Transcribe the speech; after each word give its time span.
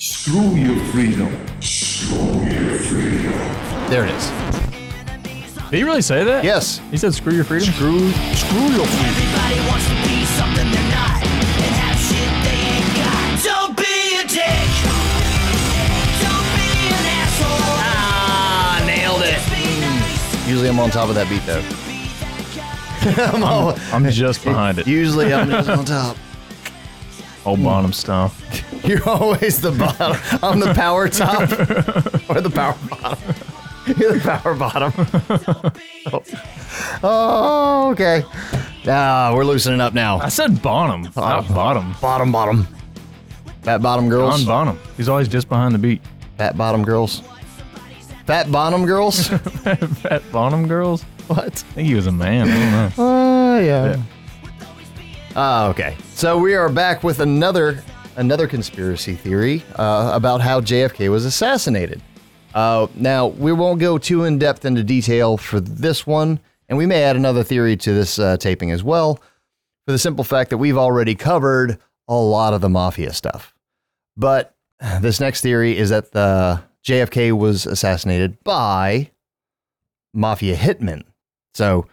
Screw 0.00 0.54
your 0.54 0.78
freedom. 0.92 1.28
Screw 1.60 2.16
your 2.44 2.78
freedom. 2.78 3.32
There 3.90 4.04
it 4.06 4.10
is. 4.14 4.30
Did 5.70 5.76
he 5.78 5.82
really 5.82 6.02
say 6.02 6.22
that? 6.24 6.44
Yes. 6.44 6.80
He 6.92 6.96
said, 6.96 7.12
"Screw 7.14 7.32
your 7.32 7.42
freedom." 7.44 7.68
Screw, 7.72 7.98
screw 8.34 8.60
your 8.78 8.86
freedom. 8.86 9.10
Everybody 9.10 9.58
wants 9.68 9.86
to 9.88 9.94
be 10.08 10.24
something 10.38 10.70
they're 10.70 10.90
not 10.94 11.18
and 11.20 11.74
have 11.82 11.98
shit 11.98 12.30
they 12.46 12.60
ain't 12.78 12.94
got. 12.94 13.42
Don't 13.42 13.76
be 13.76 14.16
a 14.16 14.22
dick. 14.22 14.70
Don't 16.22 16.46
be 16.54 16.70
an 16.94 17.04
asshole. 17.18 17.74
Ah, 17.82 18.82
nailed 18.86 19.22
it. 19.24 20.48
Usually 20.48 20.68
I'm 20.68 20.78
on 20.78 20.90
top 20.90 21.08
of 21.08 21.16
that 21.16 21.28
beat 21.28 21.44
though. 21.44 21.64
I'm 23.34 23.42
all- 23.42 23.76
I'm 23.92 24.08
just 24.08 24.44
behind 24.44 24.78
it. 24.78 24.86
usually 24.86 25.34
I'm 25.34 25.50
just 25.50 25.68
on 25.68 25.84
top. 25.96 26.16
Old 27.44 27.62
Bonham 27.64 27.92
style. 27.92 28.32
You're 28.88 29.06
always 29.06 29.60
the 29.60 29.70
bottom. 29.70 30.16
I'm 30.42 30.60
the 30.60 30.72
power 30.72 31.08
top 31.10 31.42
or 32.30 32.40
the 32.40 32.48
power 32.48 32.74
bottom. 32.88 33.34
You're 33.98 34.14
the 34.14 34.20
power 34.20 34.54
bottom. 34.54 34.92
oh, 37.02 37.90
okay. 37.92 38.24
Ah, 38.86 39.32
we're 39.34 39.44
loosening 39.44 39.82
up 39.82 39.92
now. 39.92 40.20
I 40.20 40.30
said 40.30 40.62
Bonham, 40.62 41.02
not 41.02 41.48
bottom. 41.48 41.94
Bottom, 42.00 42.32
bottom. 42.32 42.66
Fat 43.60 43.82
bottom 43.82 44.08
girls. 44.08 44.40
On 44.40 44.46
Bonham. 44.46 44.78
He's 44.96 45.10
always 45.10 45.28
just 45.28 45.50
behind 45.50 45.74
the 45.74 45.78
beat. 45.78 46.00
Fat 46.38 46.56
bottom 46.56 46.82
girls. 46.82 47.22
Fat 48.24 48.50
bottom 48.50 48.86
girls. 48.86 49.28
Fat 49.28 50.22
Bonham 50.32 50.66
girls. 50.66 51.02
what? 51.26 51.44
I 51.44 51.50
think 51.50 51.88
he 51.88 51.94
was 51.94 52.06
a 52.06 52.12
man. 52.12 52.48
I 52.48 52.54
don't 52.54 52.72
know. 52.72 52.90
Oh 52.96 53.58
yeah. 53.60 54.02
Ah, 55.36 55.68
okay. 55.68 55.94
So 56.14 56.38
we 56.38 56.54
are 56.54 56.70
back 56.70 57.04
with 57.04 57.20
another 57.20 57.82
another 58.18 58.48
conspiracy 58.48 59.14
theory 59.14 59.62
uh, 59.76 60.10
about 60.12 60.40
how 60.40 60.60
JFK 60.60 61.08
was 61.08 61.24
assassinated. 61.24 62.02
Uh, 62.52 62.88
now 62.96 63.28
we 63.28 63.52
won't 63.52 63.80
go 63.80 63.96
too 63.96 64.24
in 64.24 64.38
depth 64.38 64.64
into 64.64 64.82
detail 64.82 65.36
for 65.36 65.60
this 65.60 66.06
one, 66.06 66.40
and 66.68 66.76
we 66.76 66.84
may 66.84 67.02
add 67.04 67.16
another 67.16 67.44
theory 67.44 67.76
to 67.76 67.92
this 67.94 68.18
uh, 68.18 68.36
taping 68.36 68.72
as 68.72 68.82
well, 68.82 69.14
for 69.86 69.92
the 69.92 69.98
simple 69.98 70.24
fact 70.24 70.50
that 70.50 70.58
we've 70.58 70.76
already 70.76 71.14
covered 71.14 71.78
a 72.08 72.14
lot 72.14 72.52
of 72.52 72.60
the 72.60 72.68
mafia 72.68 73.12
stuff. 73.12 73.54
But 74.16 74.54
this 75.00 75.20
next 75.20 75.40
theory 75.40 75.78
is 75.78 75.90
that 75.90 76.12
the 76.12 76.62
JFK 76.84 77.32
was 77.32 77.66
assassinated 77.66 78.42
by 78.42 79.10
mafia 80.12 80.56
hitmen. 80.56 81.04
So 81.54 81.86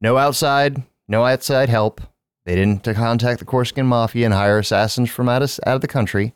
no 0.00 0.18
outside, 0.18 0.82
no 1.06 1.24
outside 1.24 1.68
help. 1.68 2.00
They 2.44 2.54
didn't 2.54 2.84
contact 2.94 3.38
the 3.38 3.46
Corsican 3.46 3.86
mafia 3.86 4.26
and 4.26 4.34
hire 4.34 4.58
assassins 4.58 5.10
from 5.10 5.28
out 5.28 5.42
of, 5.42 5.58
out 5.66 5.76
of 5.76 5.80
the 5.80 5.88
country 5.88 6.34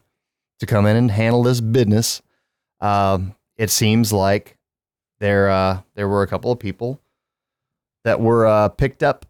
to 0.59 0.67
come 0.67 0.87
in 0.87 0.97
and 0.97 1.11
handle 1.11 1.43
this 1.43 1.61
business. 1.61 2.23
Um, 2.81 3.35
it 3.57 3.71
seems 3.71 4.13
like 4.13 4.57
there 5.21 5.51
uh, 5.51 5.81
there 5.95 6.09
were 6.09 6.23
a 6.23 6.27
couple 6.27 6.51
of 6.51 6.59
people 6.59 7.01
that 8.05 8.21
were 8.21 8.47
uh, 8.47 8.69
picked 8.69 9.03
up 9.03 9.27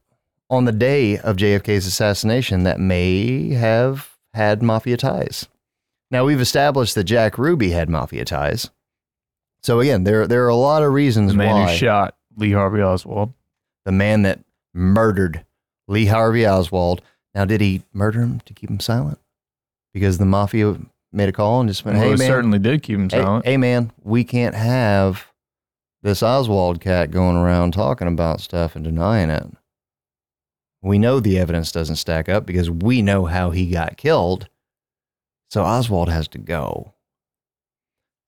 on 0.51 0.65
the 0.67 0.73
day 0.73 1.19
of 1.19 1.37
JFK's 1.37 1.87
assassination 1.87 2.62
that 2.62 2.79
may 2.79 3.51
have 3.51 4.17
had 4.34 4.62
mafia 4.62 4.97
ties. 4.97 5.49
Now 6.11 6.25
we've 6.25 6.41
established 6.41 6.95
that 6.95 7.05
Jack 7.05 7.39
Ruby 7.39 7.71
had 7.71 7.89
mafia 7.91 8.25
ties. 8.25 8.71
So 9.62 9.81
again, 9.81 10.05
there 10.05 10.27
there 10.27 10.45
are 10.45 10.49
a 10.49 10.55
lot 10.55 10.83
of 10.83 10.93
reasons 10.93 11.33
The 11.33 11.39
man 11.39 11.55
why 11.55 11.73
who 11.73 11.77
shot 11.77 12.15
Lee 12.37 12.53
Harvey 12.53 12.83
Oswald. 12.83 13.33
the 13.84 13.93
man 13.93 14.23
that 14.23 14.41
murdered 14.73 15.45
Lee 15.89 16.06
Harvey 16.06 16.47
Oswald. 16.47 17.03
Now, 17.34 17.44
did 17.44 17.61
he 17.61 17.83
murder 17.92 18.20
him 18.20 18.41
to 18.47 18.55
keep 18.55 18.70
him 18.70 18.81
silent? 18.81 19.19
Because 19.92 20.19
the 20.19 20.25
mafia 20.27 20.77
made 21.12 21.28
a 21.28 21.33
call 21.33 21.61
and 21.61 21.69
just 21.69 21.84
went, 21.84 21.98
Well, 21.98 22.06
"Hey 22.08 22.12
it 22.14 22.19
man, 22.19 22.28
certainly 22.28 22.58
did 22.58 22.83
keep 22.83 22.97
him 22.97 23.08
hey, 23.08 23.19
silent. 23.22 23.44
hey 23.47 23.56
man, 23.56 23.91
we 24.03 24.22
can't 24.25 24.55
have 24.55 25.27
this 26.03 26.22
Oswald 26.22 26.81
cat 26.81 27.11
going 27.11 27.36
around 27.36 27.72
talking 27.72 28.06
about 28.06 28.41
stuff 28.41 28.77
and 28.77 28.84
denying 28.84 29.31
it. 29.31 29.47
We 30.82 30.99
know 30.99 31.19
the 31.19 31.38
evidence 31.38 31.72
doesn't 31.72 31.97
stack 31.97 32.28
up 32.28 32.47
because 32.47 32.70
we 32.70 33.03
know 33.03 33.25
how 33.25 33.50
he 33.50 33.70
got 33.70 33.97
killed. 33.97 34.49
So 35.50 35.65
Oswald 35.65 36.09
has 36.09 36.28
to 36.28 36.38
go. 36.38 36.93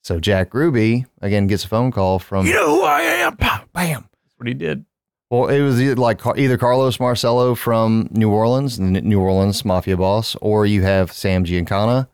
So 0.02 0.18
Jack 0.18 0.54
Ruby 0.54 1.04
again 1.20 1.46
gets 1.46 1.64
a 1.64 1.68
phone 1.68 1.92
call 1.92 2.18
from 2.18 2.46
You 2.46 2.54
know 2.54 2.76
who 2.76 2.82
I 2.82 3.00
am. 3.02 3.36
Bam. 3.36 3.62
That's 3.74 4.34
what 4.38 4.48
he 4.48 4.54
did. 4.54 4.84
Well, 5.30 5.46
it 5.48 5.60
was 5.62 5.80
either 5.80 5.94
like 5.94 6.20
either 6.36 6.58
Carlos 6.58 6.98
Marcello 6.98 7.54
from 7.54 8.08
New 8.10 8.30
Orleans, 8.30 8.78
the 8.78 8.84
New 8.84 9.20
Orleans 9.20 9.64
mafia 9.64 9.96
boss, 9.96 10.34
or 10.40 10.66
you 10.66 10.82
have 10.82 11.12
Sam 11.12 11.44
Giancana 11.44 12.08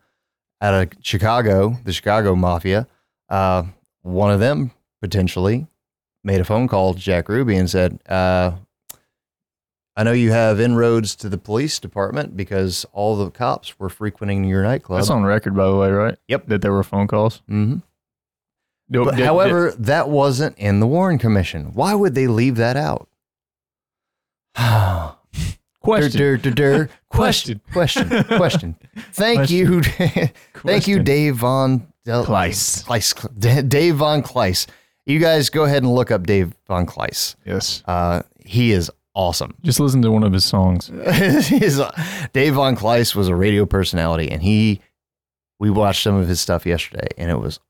out 0.60 0.74
of 0.74 0.90
Chicago, 1.02 1.78
the 1.84 1.92
Chicago 1.94 2.34
mafia. 2.36 2.86
Uh, 3.30 3.64
one 4.02 4.30
of 4.30 4.38
them 4.40 4.70
potentially 5.00 5.66
made 6.24 6.40
a 6.40 6.44
phone 6.44 6.68
call 6.68 6.92
to 6.92 7.00
Jack 7.00 7.28
Ruby 7.30 7.56
and 7.56 7.70
said, 7.70 7.98
uh, 8.06 8.52
"I 9.96 10.02
know 10.02 10.12
you 10.12 10.32
have 10.32 10.60
inroads 10.60 11.16
to 11.16 11.30
the 11.30 11.38
police 11.38 11.78
department 11.78 12.36
because 12.36 12.84
all 12.92 13.16
the 13.16 13.30
cops 13.30 13.78
were 13.78 13.88
frequenting 13.88 14.44
your 14.44 14.62
nightclub." 14.62 14.98
That's 14.98 15.10
on 15.10 15.24
record, 15.24 15.56
by 15.56 15.64
the 15.66 15.76
way, 15.76 15.90
right? 15.90 16.18
Yep. 16.28 16.48
That 16.48 16.60
there 16.60 16.72
were 16.72 16.84
phone 16.84 17.06
calls. 17.06 17.40
hmm 17.48 17.76
No, 18.88 19.04
But 19.04 19.18
however, 19.18 19.72
that 19.78 20.08
wasn't 20.08 20.56
in 20.58 20.80
the 20.80 20.86
Warren 20.86 21.18
Commission. 21.18 21.74
Why 21.74 21.94
would 21.94 22.14
they 22.14 22.26
leave 22.28 22.56
that 22.56 22.76
out? 22.76 23.08
question. 25.80 26.18
Dur, 26.18 26.36
dur, 26.36 26.50
dur. 26.50 26.90
Question. 27.08 27.60
Question. 27.72 28.24
Question. 28.24 28.76
Thank 29.12 29.50
you. 29.50 29.82
Thank 30.54 30.86
you, 30.86 31.02
Dave 31.02 31.36
Von 31.36 31.86
Del- 32.04 32.26
Kleist. 32.26 32.84
Kleist. 32.84 33.68
Dave 33.68 33.96
Von 33.96 34.22
Kleist. 34.22 34.68
You 35.06 35.18
guys 35.18 35.48
go 35.50 35.64
ahead 35.64 35.82
and 35.82 35.94
look 35.94 36.10
up 36.10 36.26
Dave 36.26 36.52
Von 36.66 36.84
Kleist. 36.84 37.36
Yes. 37.46 37.82
Uh, 37.86 38.22
he 38.44 38.72
is 38.72 38.90
awesome. 39.14 39.54
Just 39.62 39.80
listen 39.80 40.02
to 40.02 40.10
one 40.10 40.24
of 40.24 40.32
his 40.32 40.44
songs. 40.44 40.90
Uh, 41.00 41.90
Dave 42.32 42.54
Von 42.54 42.76
Kleist 42.76 43.14
was 43.14 43.28
a 43.28 43.34
radio 43.34 43.64
personality, 43.66 44.30
and 44.30 44.42
he. 44.42 44.80
We 45.58 45.70
watched 45.70 46.02
some 46.02 46.16
of 46.16 46.28
his 46.28 46.38
stuff 46.38 46.66
yesterday, 46.66 47.08
and 47.16 47.30
it 47.30 47.38
was 47.38 47.60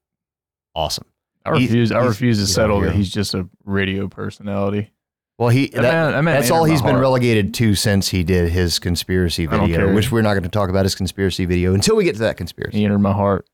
awesome. 0.77 1.07
I 1.45 1.57
He's- 1.59 1.69
refuse. 1.71 1.93
I 1.93 2.05
refuse 2.05 2.39
to 2.39 2.47
settle 2.47 2.81
that 2.83 2.95
he's 2.95 3.11
just 3.11 3.35
a 3.35 3.49
radio 3.65 4.09
personality. 4.09 4.91
Well, 5.39 5.49
he 5.51 5.67
That 5.69 5.83
that- 5.83 5.93
man- 5.93 6.13
that 6.13 6.23
man 6.23 6.35
that's 6.41 6.51
all 6.51 6.65
he's 6.65 6.81
been 6.81 6.93
heart. 6.93 7.03
relegated 7.03 7.53
to 7.55 7.75
since 7.75 8.09
he 8.09 8.25
did 8.25 8.51
his 8.51 8.79
conspiracy 8.79 9.47
video, 9.47 9.93
which 9.95 10.11
we're 10.11 10.23
not 10.23 10.33
going 10.33 10.43
to 10.45 10.49
talk 10.49 10.71
about 10.71 10.85
his 10.85 10.95
conspiracy 10.95 11.45
video 11.45 11.75
until 11.75 11.95
we 11.97 12.05
get 12.05 12.15
to 12.15 12.21
that 12.23 12.37
conspiracy. 12.37 12.79
He 12.79 12.85
entered 12.85 12.99
my 13.01 13.13
heart. 13.13 13.47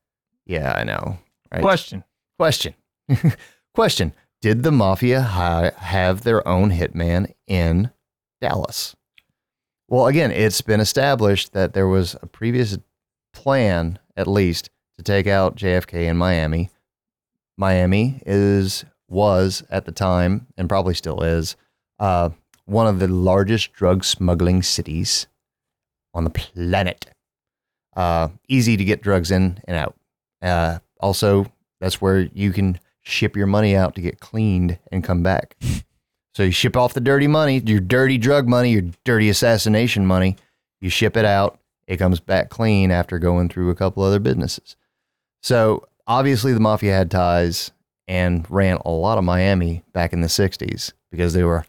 Yeah, 0.47 0.73
I 0.77 0.85
know. 0.85 1.19
Right. 1.53 1.61
Question. 1.61 2.05
Question. 2.39 2.75
Question. 3.75 4.13
Did 4.41 4.63
the 4.63 4.73
mafia 4.73 5.21
ha- 5.23 5.71
have 5.77 6.23
their 6.23 6.47
own 6.47 6.71
hitman 6.71 7.33
in 7.47 7.91
Dallas? 8.41 8.95
Well, 9.89 10.07
again, 10.07 10.31
it's 10.31 10.61
been 10.63 10.81
established 10.81 11.53
that 11.53 11.75
there 11.75 11.87
was 11.89 12.17
a 12.23 12.27
previous 12.27 12.79
plan, 13.33 13.99
at 14.17 14.27
least, 14.27 14.71
to 14.99 15.05
take 15.05 15.27
out 15.27 15.57
JFK 15.57 16.07
in 16.09 16.17
Miami. 16.17 16.71
Miami 17.57 18.23
is 18.27 18.85
was 19.09 19.63
at 19.71 19.85
the 19.85 19.93
time, 19.93 20.47
and 20.57 20.69
probably 20.69 20.95
still 20.95 21.23
is, 21.23 21.55
uh, 21.99 22.31
one 22.65 22.87
of 22.87 22.99
the 22.99 23.09
largest 23.09 23.73
drug 23.73 24.05
smuggling 24.05 24.63
cities 24.63 25.27
on 26.15 26.25
the 26.25 26.31
planet. 26.31 27.07
Uh, 27.95 28.29
easy 28.49 28.77
to 28.77 28.85
get 28.85 29.03
drugs 29.03 29.31
in 29.31 29.61
and 29.65 29.77
out. 29.77 29.95
Uh, 30.41 30.79
also, 31.01 31.47
that's 31.81 32.01
where 32.01 32.21
you 32.33 32.53
can 32.53 32.79
ship 33.03 33.37
your 33.37 33.47
money 33.47 33.77
out 33.77 33.95
to 33.95 34.01
get 34.01 34.21
cleaned 34.21 34.79
and 34.91 35.05
come 35.05 35.23
back. 35.23 35.57
So 36.35 36.45
you 36.45 36.51
ship 36.51 36.77
off 36.77 36.95
the 36.95 37.01
dirty 37.01 37.27
money, 37.27 37.59
your 37.67 37.81
dirty 37.81 38.17
drug 38.17 38.49
money, 38.49 38.71
your 38.71 38.85
dirty 39.05 39.29
assassination 39.29 40.07
money. 40.07 40.37
You 40.81 40.89
ship 40.89 41.17
it 41.17 41.27
out. 41.27 41.59
It 41.87 41.99
comes 41.99 42.21
back 42.21 42.49
clean 42.49 42.91
after 42.91 43.19
going 43.19 43.49
through 43.49 43.71
a 43.71 43.75
couple 43.75 44.03
other 44.03 44.21
businesses. 44.21 44.77
So 45.43 45.87
obviously, 46.13 46.53
the 46.53 46.61
mafia 46.61 46.93
had 46.93 47.11
ties 47.11 47.73
and 48.09 48.49
ran 48.51 48.79
a 48.85 48.91
lot 48.91 49.19
of 49.19 49.25
Miami 49.25 49.83
back 49.93 50.13
in 50.13 50.21
the 50.21 50.29
60s 50.29 50.93
because 51.11 51.33
they 51.33 51.45
were 51.45 51.65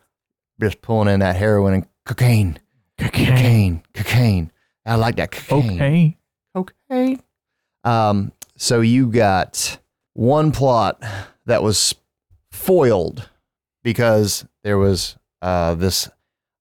just 0.59 0.81
pulling 0.81 1.13
in 1.13 1.19
that 1.19 1.35
heroin 1.35 1.73
and 1.73 1.87
cocaine, 2.05 2.59
cocaine, 2.97 3.27
cocaine. 3.27 3.83
cocaine. 3.93 4.51
I 4.85 4.95
like 4.95 5.15
that 5.15 5.31
cocaine 5.31 5.81
Okay. 5.81 6.17
okay. 6.55 7.17
Um, 7.83 8.31
so 8.57 8.81
you 8.81 9.07
got 9.07 9.77
one 10.13 10.51
plot 10.51 11.01
that 11.45 11.63
was 11.63 11.95
foiled 12.51 13.29
because 13.83 14.45
there 14.63 14.77
was 14.77 15.17
uh, 15.41 15.75
this 15.75 16.09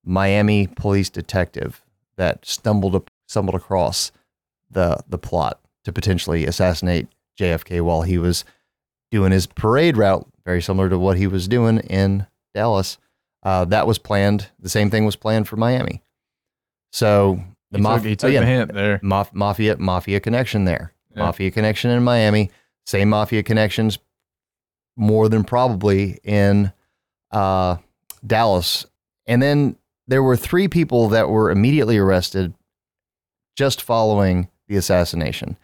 Miami 0.05 0.67
police 0.67 1.11
detective 1.11 1.83
that 2.17 2.45
stumbled 2.45 2.95
up, 2.95 3.11
stumbled 3.27 3.55
across 3.55 4.11
the 4.71 4.99
the 5.09 5.19
plot 5.19 5.61
to 5.85 5.93
potentially 5.93 6.47
assassinate 6.47 7.09
JFK 7.43 7.81
while 7.83 8.03
he 8.03 8.19
was 8.19 8.45
doing 9.11 9.33
his 9.33 9.47
parade 9.47 9.97
route, 9.97 10.27
very 10.45 10.63
similar 10.63 10.89
to 10.89 10.99
what 10.99 11.17
he 11.17 11.27
was 11.27 11.49
doing 11.49 11.79
in 11.81 12.27
Dallas. 12.55 12.99
Uh, 13.43 13.65
that 13.67 13.87
was 13.87 13.99
planned. 13.99 14.49
The 14.61 14.69
same 14.69 14.91
thing 14.91 15.05
was 15.05 15.17
planned 15.17 15.49
for 15.49 15.57
Miami. 15.57 16.03
So 16.93 17.43
the 17.71 17.79
he 17.79 17.85
maf- 17.85 18.03
took, 18.03 18.19
took 18.19 18.29
again, 18.31 18.47
hint 18.47 18.73
there. 18.75 18.99
maf- 18.99 19.35
mafia 19.35 19.77
mafia 19.79 20.21
connection 20.21 20.65
there. 20.65 20.93
Yeah. 21.15 21.25
Mafia 21.25 21.51
connection 21.51 21.91
in 21.91 22.03
Miami, 22.05 22.51
same 22.87 23.09
mafia 23.11 23.43
connections, 23.43 23.99
more 24.97 25.29
than 25.29 25.45
probably 25.45 26.19
in 26.23 26.73
uh, 27.31 27.77
Dallas. 28.27 28.87
And 29.27 29.43
then 29.43 29.77
there 30.07 30.23
were 30.23 30.37
three 30.37 30.69
people 30.69 31.09
that 31.09 31.29
were 31.29 31.51
immediately 31.51 31.99
arrested 31.99 32.55
just 33.57 33.83
following 33.83 34.49
the 34.69 34.77
assassination. 34.77 35.59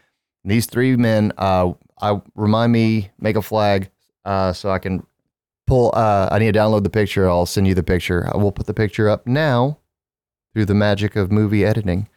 These 0.49 0.67
three 0.67 0.97
men, 0.97 1.33
uh, 1.37 1.73
I 2.01 2.21
remind 2.35 2.73
me, 2.73 3.11
make 3.19 3.37
a 3.37 3.43
flag 3.43 3.91
uh, 4.25 4.53
so 4.53 4.71
I 4.71 4.79
can 4.79 5.07
pull. 5.67 5.93
Uh, 5.95 6.29
I 6.33 6.39
need 6.39 6.53
to 6.53 6.59
download 6.59 6.85
the 6.85 6.91
picture. 6.91 7.29
I'll 7.29 7.47
send 7.47 7.69
you 7.69 7.75
the 7.75 7.83
picture. 7.83 8.29
I 8.33 8.37
will 8.37 8.53
put 8.53 8.67
the 8.67 8.75
picture 8.75 9.09
up 9.09 9.27
now 9.27 9.79
through 10.55 10.65
the 10.65 10.75
magic 10.75 11.17
of 11.17 11.31
movie 11.31 11.65
editing. 11.65 12.09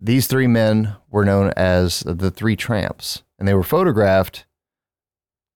These 0.00 0.28
three 0.28 0.46
men 0.46 0.96
were 1.10 1.24
known 1.24 1.52
as 1.56 2.00
the 2.06 2.30
Three 2.30 2.56
Tramps, 2.56 3.22
and 3.38 3.46
they 3.46 3.54
were 3.54 3.62
photographed 3.62 4.46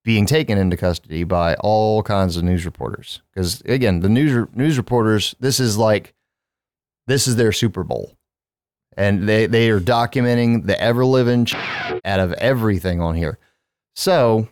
being 0.03 0.27
taken 0.27 0.59
into 0.59 0.77
custody 0.77 1.25
by 1.25 1.55
all 1.61 2.03
kinds 2.03 2.37
of 2.37 2.45
news 2.45 2.67
reporters. 2.67 3.23
Because 3.33 3.63
again, 3.63 4.01
the 4.01 4.09
news 4.09 4.49
news 4.55 4.77
reporters, 4.77 5.35
this 5.41 5.59
is 5.59 5.79
like 5.79 6.15
this 7.07 7.27
is 7.27 7.37
their 7.37 7.53
Super 7.53 7.85
Bowl, 7.85 8.14
and 8.97 9.29
they 9.29 9.47
they 9.47 9.71
are 9.71 9.81
documenting 9.81 10.67
the 10.67 10.81
ever 10.81 11.05
living 11.05 11.47
out 12.05 12.21
of 12.21 12.33
everything 12.35 13.01
on 13.01 13.15
here. 13.15 13.39
So 13.95 14.49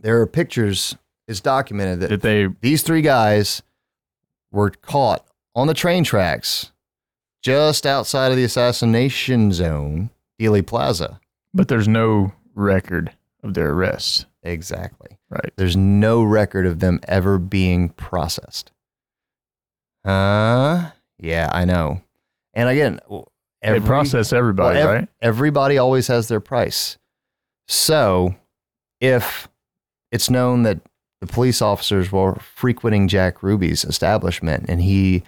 there 0.00 0.20
are 0.20 0.26
pictures. 0.26 0.96
It's 1.28 1.40
documented 1.40 2.00
that 2.00 2.22
they? 2.22 2.48
these 2.60 2.82
three 2.82 3.02
guys 3.02 3.62
were 4.50 4.70
caught 4.70 5.24
on 5.54 5.66
the 5.66 5.74
train 5.74 6.04
tracks 6.04 6.72
just 7.42 7.86
outside 7.86 8.30
of 8.30 8.36
the 8.36 8.44
assassination 8.44 9.52
zone, 9.52 10.10
Dealey 10.40 10.66
Plaza. 10.66 11.20
But 11.54 11.68
there's 11.68 11.88
no 11.88 12.32
record 12.54 13.12
of 13.42 13.54
their 13.54 13.70
arrest. 13.70 14.26
Exactly. 14.42 15.18
Right. 15.28 15.52
There's 15.56 15.76
no 15.76 16.22
record 16.22 16.66
of 16.66 16.80
them 16.80 17.00
ever 17.08 17.38
being 17.38 17.90
processed. 17.90 18.72
Uh, 20.04 20.90
yeah, 21.18 21.48
I 21.52 21.64
know. 21.64 22.02
And 22.54 22.68
again, 22.68 23.00
every, 23.62 23.80
they 23.80 23.86
process 23.86 24.32
everybody, 24.32 24.78
well, 24.78 24.88
ev- 24.88 24.94
right? 24.94 25.08
Everybody 25.20 25.78
always 25.78 26.06
has 26.08 26.28
their 26.28 26.40
price. 26.40 26.98
So, 27.68 28.34
if 29.00 29.48
it's 30.10 30.28
known 30.28 30.62
that 30.64 30.80
the 31.20 31.26
police 31.26 31.62
officers 31.62 32.10
were 32.10 32.34
frequenting 32.54 33.08
Jack 33.08 33.42
Ruby's 33.42 33.84
establishment 33.84 34.66
and 34.68 34.82
he 34.82 35.22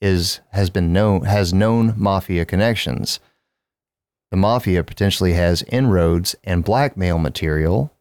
is 0.00 0.40
has 0.52 0.70
been 0.70 0.92
known 0.92 1.24
has 1.24 1.52
known 1.52 1.94
mafia 1.96 2.44
connections, 2.44 3.20
the 4.30 4.36
mafia 4.36 4.82
potentially 4.84 5.34
has 5.34 5.62
inroads 5.64 6.34
and 6.44 6.64
blackmail 6.64 7.18
material 7.18 7.92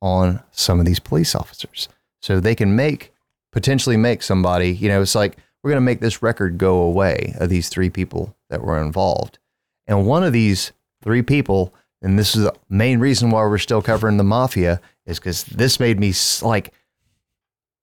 on 0.00 0.42
some 0.50 0.80
of 0.80 0.86
these 0.86 1.00
police 1.00 1.34
officers. 1.34 1.88
So 2.22 2.40
they 2.40 2.54
can 2.54 2.74
make 2.76 3.12
potentially 3.52 3.96
make 3.96 4.22
somebody, 4.22 4.70
you 4.70 4.88
know, 4.88 5.02
it's 5.02 5.14
like 5.14 5.36
we're 5.62 5.70
going 5.70 5.80
to 5.82 5.84
make 5.84 6.00
this 6.00 6.22
record 6.22 6.58
go 6.58 6.80
away 6.80 7.34
of 7.38 7.48
these 7.48 7.68
three 7.68 7.90
people 7.90 8.36
that 8.48 8.62
were 8.62 8.80
involved. 8.82 9.38
And 9.86 10.06
one 10.06 10.24
of 10.24 10.32
these 10.32 10.72
three 11.02 11.22
people, 11.22 11.74
and 12.02 12.18
this 12.18 12.34
is 12.36 12.44
the 12.44 12.54
main 12.68 12.98
reason 13.00 13.30
why 13.30 13.42
we're 13.42 13.58
still 13.58 13.82
covering 13.82 14.16
the 14.16 14.24
mafia, 14.24 14.80
is 15.06 15.18
because 15.18 15.44
this 15.44 15.78
made 15.80 15.98
me 15.98 16.12
like. 16.42 16.72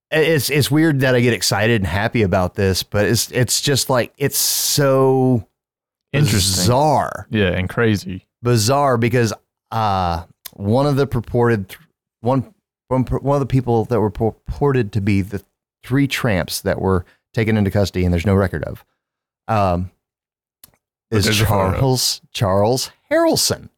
It's 0.09 0.50
it's 0.50 0.71
weird 0.71 1.01
that 1.01 1.15
I 1.15 1.19
get 1.19 1.33
excited 1.33 1.81
and 1.81 1.85
happy 1.88 2.21
about 2.21 2.56
this, 2.56 2.81
but 2.81 3.06
it's 3.06 3.29
it's 3.31 3.59
just 3.59 3.89
like 3.89 4.13
it's 4.18 4.38
so 4.38 5.45
Interesting. 6.13 6.39
bizarre 6.63 7.27
Yeah, 7.30 7.50
and 7.50 7.68
crazy. 7.68 8.25
bizarre 8.41 8.97
because 8.97 9.33
uh, 9.71 10.23
one 10.53 10.85
of 10.88 10.95
the 10.95 11.07
purported 11.07 11.75
one 12.21 12.53
one 12.88 13.03
one 13.03 13.35
of 13.35 13.41
the 13.41 13.45
people 13.51 13.83
that 13.85 14.00
were 14.00 14.09
purported 14.09 14.94
to 14.94 15.01
be 15.01 15.21
the 15.21 15.44
three 15.83 16.07
tramps 16.07 16.62
that 16.62 16.80
were 16.80 17.06
taken 17.38 17.56
into 17.56 17.69
custody 17.69 18.04
and 18.04 18.12
there's 18.12 18.25
no 18.25 18.34
record 18.34 18.63
of 18.63 18.84
um, 19.48 19.92
is 21.12 21.25
there's 21.25 21.39
a 21.42 21.45
photo. 21.45 21.72
Charles 21.78 22.22
Charles 22.34 22.92
Harrelson, 23.12 23.69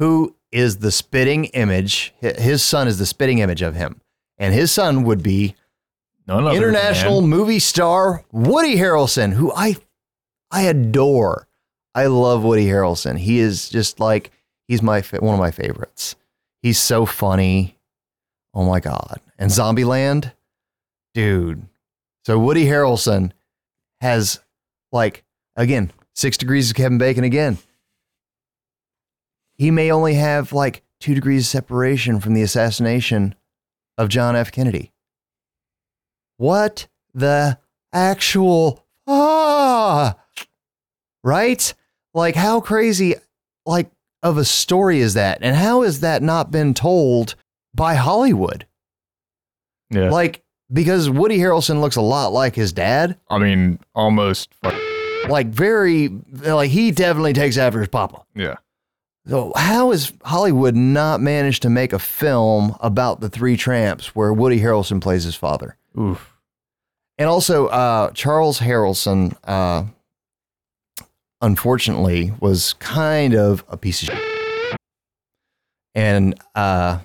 who 0.00 0.34
is 0.50 0.78
the 0.78 0.90
spitting 0.90 1.46
image. 1.46 2.12
His 2.20 2.62
son 2.62 2.88
is 2.88 2.98
the 2.98 3.06
spitting 3.06 3.38
image 3.38 3.62
of 3.62 3.76
him, 3.76 4.00
and 4.36 4.52
his 4.52 4.72
son 4.72 5.04
would 5.04 5.22
be 5.22 5.54
None 6.26 6.54
international 6.54 7.22
movie 7.22 7.60
star 7.60 8.24
Woody 8.32 8.76
Harrelson, 8.76 9.32
who 9.32 9.52
I 9.54 9.76
I 10.50 10.62
adore. 10.62 11.46
I 11.94 12.06
love 12.06 12.42
Woody 12.42 12.66
Harrelson. 12.66 13.16
He 13.16 13.38
is 13.38 13.68
just 13.70 14.00
like 14.00 14.30
he's 14.66 14.82
my 14.82 15.00
one 15.20 15.34
of 15.34 15.40
my 15.40 15.52
favorites. 15.52 16.16
He's 16.62 16.78
so 16.78 17.06
funny. 17.06 17.78
Oh 18.52 18.64
my 18.64 18.80
god! 18.80 19.20
And 19.38 19.50
Zombieland, 19.50 20.32
dude. 21.14 21.66
So 22.24 22.38
Woody 22.38 22.66
Harrelson 22.66 23.32
has 24.00 24.40
like 24.92 25.24
again 25.56 25.90
six 26.14 26.36
degrees 26.36 26.70
of 26.70 26.76
Kevin 26.76 26.98
Bacon 26.98 27.24
again. 27.24 27.58
He 29.56 29.70
may 29.70 29.90
only 29.90 30.14
have 30.14 30.52
like 30.52 30.82
two 31.00 31.14
degrees 31.14 31.42
of 31.42 31.46
separation 31.46 32.20
from 32.20 32.34
the 32.34 32.42
assassination 32.42 33.34
of 33.96 34.08
John 34.08 34.36
F. 34.36 34.52
Kennedy. 34.52 34.92
What 36.36 36.86
the 37.14 37.58
actual 37.92 38.84
ah 39.06 40.16
right? 41.24 41.74
Like 42.14 42.34
how 42.34 42.60
crazy 42.60 43.14
like 43.66 43.90
of 44.22 44.38
a 44.38 44.44
story 44.44 45.00
is 45.00 45.14
that? 45.14 45.38
And 45.40 45.56
how 45.56 45.82
has 45.82 46.00
that 46.00 46.22
not 46.22 46.50
been 46.50 46.74
told 46.74 47.34
by 47.74 47.94
Hollywood? 47.94 48.66
Yeah. 49.90 50.10
Like 50.10 50.42
because 50.72 51.10
Woody 51.10 51.38
Harrelson 51.38 51.80
looks 51.80 51.96
a 51.96 52.00
lot 52.00 52.32
like 52.32 52.54
his 52.54 52.72
dad. 52.72 53.18
I 53.28 53.38
mean, 53.38 53.78
almost. 53.94 54.50
Like 55.28 55.48
very 55.48 56.08
like 56.32 56.70
he 56.70 56.90
definitely 56.90 57.32
takes 57.32 57.56
after 57.56 57.80
his 57.80 57.88
papa. 57.88 58.22
Yeah. 58.34 58.56
So 59.26 59.52
how 59.56 59.90
has 59.90 60.12
Hollywood 60.24 60.74
not 60.74 61.20
managed 61.20 61.62
to 61.62 61.70
make 61.70 61.92
a 61.92 61.98
film 61.98 62.76
about 62.80 63.20
the 63.20 63.28
three 63.28 63.56
tramps 63.56 64.14
where 64.14 64.32
Woody 64.32 64.58
Harrelson 64.60 65.02
plays 65.02 65.24
his 65.24 65.34
father? 65.34 65.76
Oof. 65.98 66.34
And 67.18 67.28
also, 67.28 67.66
uh, 67.66 68.10
Charles 68.12 68.60
Harrelson, 68.60 69.36
uh, 69.44 69.84
unfortunately, 71.40 72.32
was 72.40 72.74
kind 72.74 73.34
of 73.34 73.64
a 73.68 73.76
piece 73.76 74.02
of 74.02 74.08
shit. 74.14 74.78
And 75.94 76.40
uh, 76.54 77.00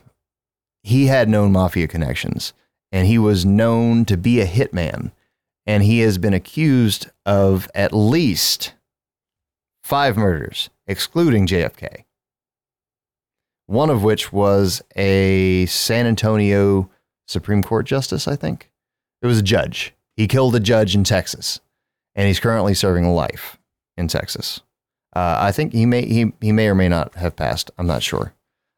he 0.83 1.07
had 1.07 1.27
known 1.29 1.51
mafia 1.51 1.87
connections, 1.87 2.53
and 2.93 3.07
he 3.07 3.17
was 3.17 3.43
known 3.43 4.05
to 4.05 4.15
be 4.15 4.39
a 4.39 4.45
hitman. 4.45 5.11
And 5.65 5.83
he 5.83 5.99
has 5.99 6.17
been 6.17 6.33
accused 6.33 7.09
of 7.25 7.69
at 7.73 7.91
least 7.91 8.73
five 9.83 10.15
murders, 10.15 10.69
excluding 10.85 11.47
JFK. 11.47 12.03
One 13.65 13.89
of 13.89 14.03
which 14.03 14.31
was 14.31 14.83
a 14.95 15.65
San 15.65 16.05
Antonio 16.05 16.89
Supreme 17.27 17.63
Court 17.63 17.85
justice, 17.85 18.27
I 18.27 18.35
think. 18.35 18.69
It 19.21 19.27
was 19.27 19.39
a 19.39 19.43
judge. 19.43 19.95
He 20.15 20.27
killed 20.27 20.55
a 20.55 20.59
judge 20.59 20.93
in 20.93 21.03
Texas, 21.03 21.61
and 22.13 22.27
he's 22.27 22.41
currently 22.41 22.73
serving 22.73 23.07
life 23.07 23.57
in 23.97 24.07
Texas. 24.07 24.59
Uh, 25.15 25.37
I 25.39 25.51
think 25.51 25.73
he 25.73 25.85
may 25.85 26.05
he 26.05 26.33
he 26.41 26.51
may 26.51 26.67
or 26.67 26.75
may 26.75 26.89
not 26.89 27.15
have 27.15 27.35
passed. 27.35 27.71
I'm 27.77 27.87
not 27.87 28.03
sure. 28.03 28.33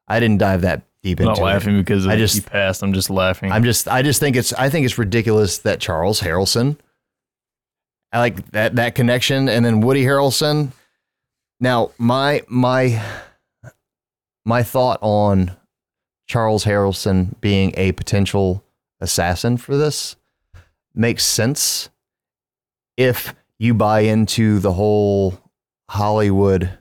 I 0.07 0.19
didn't 0.19 0.37
dive 0.37 0.61
that 0.61 0.83
deep 1.05 1.19
I'm 1.19 1.27
into 1.29 1.41
not 1.41 1.47
it. 1.49 1.53
laughing 1.53 1.77
because 1.77 2.07
I 2.07 2.17
just- 2.17 2.45
passed. 2.47 2.81
I'm 2.83 2.93
just 2.93 3.09
laughing. 3.09 3.51
I'm 3.51 3.63
just 3.63 3.87
I 3.87 4.01
just 4.01 4.19
think 4.19 4.35
it's 4.35 4.51
I 4.53 4.69
think 4.69 4.85
it's 4.85 4.97
ridiculous 4.97 5.59
that 5.59 5.79
Charles 5.79 6.19
Harrelson 6.21 6.77
I 8.11 8.19
like 8.19 8.51
that 8.51 8.75
that 8.77 8.95
connection 8.95 9.47
and 9.49 9.63
then 9.65 9.81
Woody 9.81 10.03
Harrelson. 10.03 10.71
Now, 11.59 11.91
my 11.97 12.41
my 12.47 13.01
my 14.45 14.63
thought 14.63 14.99
on 15.01 15.55
Charles 16.27 16.65
Harrelson 16.65 17.39
being 17.41 17.73
a 17.77 17.91
potential 17.91 18.63
assassin 19.01 19.57
for 19.57 19.75
this 19.77 20.15
makes 20.93 21.23
sense 21.25 21.89
if 22.97 23.35
you 23.59 23.73
buy 23.73 24.01
into 24.01 24.59
the 24.59 24.73
whole 24.73 25.37
Hollywood 25.89 26.77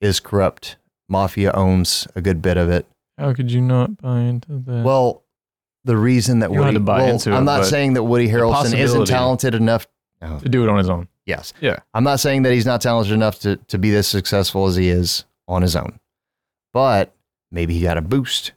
is 0.00 0.20
corrupt, 0.20 0.76
mafia 1.08 1.50
owns 1.52 2.06
a 2.14 2.20
good 2.20 2.40
bit 2.42 2.56
of 2.56 2.70
it. 2.70 2.86
How 3.18 3.34
could 3.34 3.50
you 3.50 3.60
not 3.60 3.96
buy 4.00 4.20
into 4.20 4.58
that? 4.66 4.84
Well, 4.84 5.24
the 5.84 5.96
reason 5.96 6.38
that 6.40 6.50
You 6.50 6.56
don't 6.56 6.66
Woody 6.66 6.76
to 6.78 6.80
buy 6.80 6.98
well, 7.02 7.10
into 7.14 7.32
I'm 7.32 7.42
it, 7.42 7.46
not 7.46 7.60
but 7.60 7.66
saying 7.66 7.94
that 7.94 8.02
Woody 8.04 8.28
Harrelson 8.28 8.66
isn't 8.66 8.78
possibility. 8.78 9.10
talented 9.12 9.54
enough. 9.54 9.86
No. 10.20 10.38
to 10.40 10.48
do 10.48 10.64
it 10.64 10.68
on 10.68 10.78
his 10.78 10.88
own. 10.90 11.06
Yes. 11.26 11.52
Yeah. 11.60 11.78
I'm 11.94 12.02
not 12.02 12.18
saying 12.18 12.42
that 12.42 12.52
he's 12.52 12.66
not 12.66 12.80
talented 12.80 13.12
enough 13.12 13.38
to, 13.40 13.54
to 13.68 13.78
be 13.78 13.90
this 13.92 14.08
successful 14.08 14.66
as 14.66 14.74
he 14.74 14.88
is 14.88 15.24
on 15.46 15.62
his 15.62 15.76
own. 15.76 16.00
But 16.72 17.14
maybe 17.52 17.74
he 17.74 17.82
got 17.82 17.98
a 17.98 18.02
boost 18.02 18.50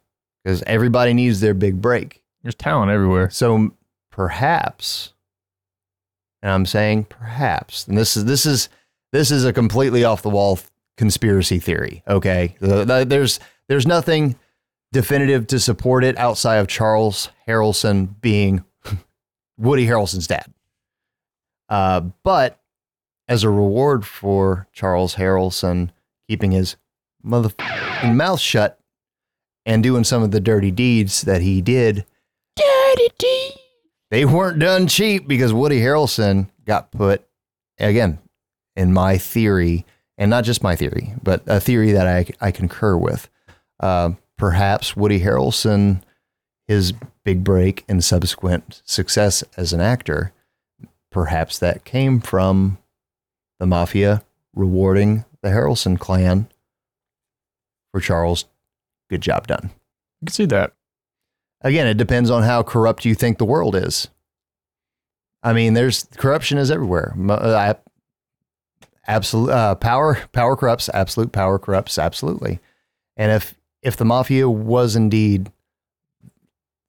because 0.44 0.64
everybody 0.64 1.14
needs 1.14 1.40
their 1.40 1.54
big 1.54 1.80
break. 1.80 2.24
There's 2.42 2.56
talent 2.56 2.90
everywhere. 2.92 3.30
So 3.30 3.72
perhaps, 4.10 5.14
and 6.42 6.52
I'm 6.52 6.66
saying 6.66 7.04
perhaps, 7.06 7.88
and 7.88 7.96
this 7.98 8.18
is 8.18 8.26
this 8.26 8.46
is 8.48 8.70
this 9.12 9.30
is 9.30 9.46
a 9.46 9.54
completely 9.54 10.04
off 10.04 10.22
the 10.24 10.30
wall 10.30 10.58
conspiracy 10.98 11.60
theory. 11.60 12.02
Okay, 12.08 12.56
The- 12.60 12.86
the- 12.86 13.06
there's 13.06 13.40
there's 13.68 13.86
nothing 13.86 14.36
definitive 14.92 15.48
to 15.48 15.60
support 15.60 16.04
it 16.04 16.18
outside 16.18 16.58
of 16.58 16.68
Charles 16.68 17.30
Harrelson 17.48 18.20
being 18.22 18.64
Woody 19.58 19.88
Harrelson's 19.88 20.28
dad. 20.28 20.52
Uh, 21.70 22.02
but 22.24 22.60
as 23.28 23.44
a 23.44 23.50
reward 23.50 24.06
for 24.06 24.68
Charles 24.74 25.16
Harrelson 25.16 25.90
keeping 26.28 26.52
his 26.52 26.76
motherfucking 27.26 28.16
mouth 28.16 28.40
shut 28.40 28.80
and 29.66 29.82
doing 29.82 30.04
some 30.04 30.24
of 30.24 30.32
the 30.32 30.40
dirty 30.40 30.72
deeds 30.72 31.22
that 31.22 31.42
he 31.42 31.62
did, 31.62 32.06
dirty 32.56 33.10
deeds, 33.18 33.58
they 34.10 34.26
weren't 34.26 34.60
done 34.60 34.88
cheap 34.88 35.28
because 35.28 35.54
Woody 35.54 35.80
Harrelson 35.80 36.50
got 36.66 36.92
put 36.92 37.26
again 37.80 38.20
in 38.76 38.92
my 38.92 39.18
theory, 39.18 39.86
and 40.18 40.30
not 40.30 40.44
just 40.44 40.64
my 40.64 40.76
theory, 40.76 41.14
but 41.24 41.44
a 41.48 41.62
theory 41.62 41.94
that 41.94 42.08
I 42.08 42.26
I 42.42 42.52
concur 42.52 42.98
with. 42.98 43.30
Uh, 43.80 44.12
perhaps 44.42 44.98
Woody 44.98 45.20
Harrelson, 45.20 46.02
his 46.68 46.94
big 47.24 47.44
break 47.44 47.86
and 47.88 48.04
subsequent 48.04 48.82
success 48.86 49.44
as 49.56 49.72
an 49.72 49.80
actor, 49.80 50.34
perhaps 51.12 51.60
that 51.60 51.86
came 51.86 52.20
from 52.20 52.80
the 53.60 53.68
mafia 53.68 54.24
rewarding 54.56 55.26
the 55.44 55.50
Harrelson 55.50 56.00
clan 56.00 56.50
for 57.92 58.02
Charles. 58.02 58.46
Good 59.12 59.22
job 59.22 59.46
done. 59.46 59.70
I 59.70 60.26
can 60.26 60.34
see 60.34 60.46
that. 60.48 60.74
Again, 61.62 61.86
it 61.86 61.98
depends 61.98 62.32
on 62.32 62.42
how 62.42 62.64
corrupt 62.64 63.06
you 63.06 63.14
think 63.14 63.38
the 63.38 63.46
world 63.46 63.76
is. 63.76 64.08
I 65.44 65.54
mean, 65.54 65.76
there's 65.76 66.06
corruption 66.18 66.58
is 66.58 66.72
everywhere. 66.72 67.14
Absolute 69.06 69.52
uh, 69.52 69.76
power, 69.76 70.18
power 70.32 70.56
corrupts. 70.56 70.90
Absolute 70.92 71.32
power 71.32 71.60
corrupts. 71.60 72.00
Absolutely. 72.00 72.60
And 73.16 73.32
if 73.32 73.54
if 73.82 73.98
the 73.98 74.06
mafia 74.06 74.50
was 74.50 74.96
indeed 74.96 75.52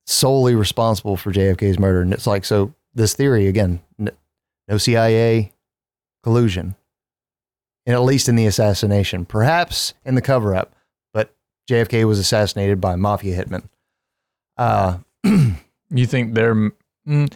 solely 0.06 0.54
responsible 0.54 1.16
for 1.16 1.32
JFK's 1.32 1.78
murder, 1.78 2.00
and 2.02 2.12
it's 2.12 2.26
like 2.26 2.44
so, 2.44 2.74
this 2.94 3.14
theory 3.14 3.46
again, 3.46 3.80
no 3.98 4.78
CIA 4.78 5.52
collusion, 6.22 6.74
and 7.86 7.94
at 7.94 8.02
least 8.02 8.28
in 8.28 8.36
the 8.36 8.46
assassination, 8.46 9.24
perhaps 9.24 9.94
in 10.04 10.14
the 10.14 10.22
cover 10.22 10.54
up, 10.54 10.74
but 11.12 11.34
JFK 11.70 12.04
was 12.06 12.18
assassinated 12.18 12.80
by 12.80 12.96
mafia 12.96 13.42
hitman. 13.42 13.64
Uh, 14.56 14.98
You 15.94 16.06
think 16.06 16.32
they're 16.34 16.54
mm, 16.54 17.32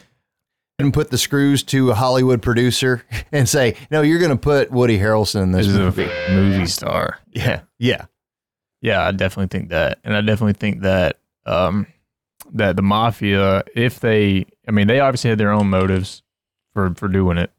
and 0.79 0.95
put 0.95 1.11
the 1.11 1.19
screws 1.19 1.63
to 1.65 1.91
a 1.91 1.95
Hollywood 1.95 2.41
producer 2.43 3.05
and 3.33 3.47
say, 3.49 3.77
"No, 3.91 4.01
you're 4.03 4.19
going 4.19 4.31
to 4.31 4.37
put 4.37 4.71
Woody 4.71 4.99
Harrelson 4.99 5.43
in 5.43 5.53
this 5.53 5.67
is 5.67 5.77
a 5.77 5.81
movie." 5.81 6.09
movie 6.31 6.67
star? 6.67 7.19
Yeah, 7.33 7.61
yeah, 7.79 8.07
Yeah, 8.81 9.07
I 9.07 9.11
definitely 9.13 9.57
think 9.59 9.71
that, 9.71 9.99
and 10.05 10.15
I 10.15 10.21
definitely 10.21 10.53
think 10.55 10.83
that 10.83 11.19
um, 11.47 11.87
that 12.53 12.77
the 12.77 12.83
mafia, 12.83 13.65
if 13.75 14.01
they, 14.01 14.47
I 14.69 14.71
mean, 14.71 14.87
they 14.87 15.01
obviously 15.01 15.31
had 15.31 15.39
their 15.39 15.51
own 15.53 15.69
motives 15.71 16.23
for 16.73 16.95
for 16.95 17.09
doing 17.09 17.39
it 17.39 17.51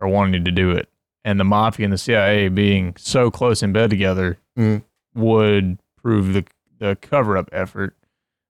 or 0.00 0.08
wanting 0.08 0.44
to 0.44 0.50
do 0.50 0.70
it, 0.70 0.88
and 1.24 1.40
the 1.40 1.44
mafia 1.44 1.84
and 1.84 1.92
the 1.92 1.98
CIA 1.98 2.48
being 2.48 2.94
so 2.98 3.30
close 3.30 3.62
in 3.62 3.72
bed 3.72 3.90
together 3.90 4.38
Mhm. 4.58 4.84
would 5.14 5.78
prove 6.02 6.32
the 6.34 6.44
the 6.78 6.96
cover 7.00 7.36
up 7.36 7.48
effort 7.52 7.94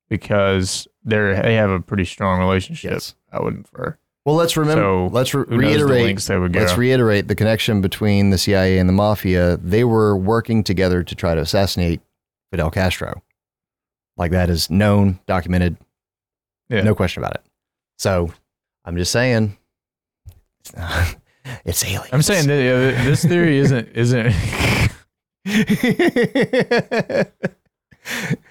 because 0.08 0.86
they're 1.04 1.40
they 1.42 1.54
have 1.54 1.70
a 1.70 1.80
pretty 1.80 2.04
strong 2.04 2.38
relationship. 2.40 2.92
Yes. 2.92 3.14
I 3.32 3.40
would 3.40 3.54
infer. 3.54 3.96
Well, 4.26 4.36
let's 4.36 4.56
remember. 4.56 4.82
So, 4.82 5.06
let's 5.12 5.32
re- 5.32 5.44
reiterate. 5.48 6.28
Let's 6.28 6.76
reiterate 6.76 7.28
the 7.28 7.34
connection 7.34 7.80
between 7.80 8.30
the 8.30 8.38
CIA 8.38 8.78
and 8.78 8.88
the 8.88 8.92
mafia. 8.92 9.56
They 9.56 9.84
were 9.84 10.16
working 10.16 10.62
together 10.62 11.02
to 11.02 11.14
try 11.14 11.34
to 11.34 11.40
assassinate 11.40 12.00
Fidel 12.50 12.70
Castro. 12.70 13.22
Like 14.16 14.32
that 14.32 14.50
is 14.50 14.68
known, 14.70 15.18
documented, 15.26 15.76
Yeah. 16.68 16.82
no 16.82 16.94
question 16.94 17.22
about 17.22 17.36
it. 17.36 17.42
So, 17.98 18.32
I'm 18.84 18.96
just 18.96 19.12
saying, 19.12 19.56
it's, 20.60 20.76
not, 20.76 21.16
it's 21.64 21.84
aliens. 21.84 22.08
I'm 22.12 22.22
saying 22.22 22.46
that 22.48 23.00
uh, 23.00 23.04
this 23.04 23.24
theory 23.24 23.56
isn't 23.58 23.88
isn't 23.94 24.34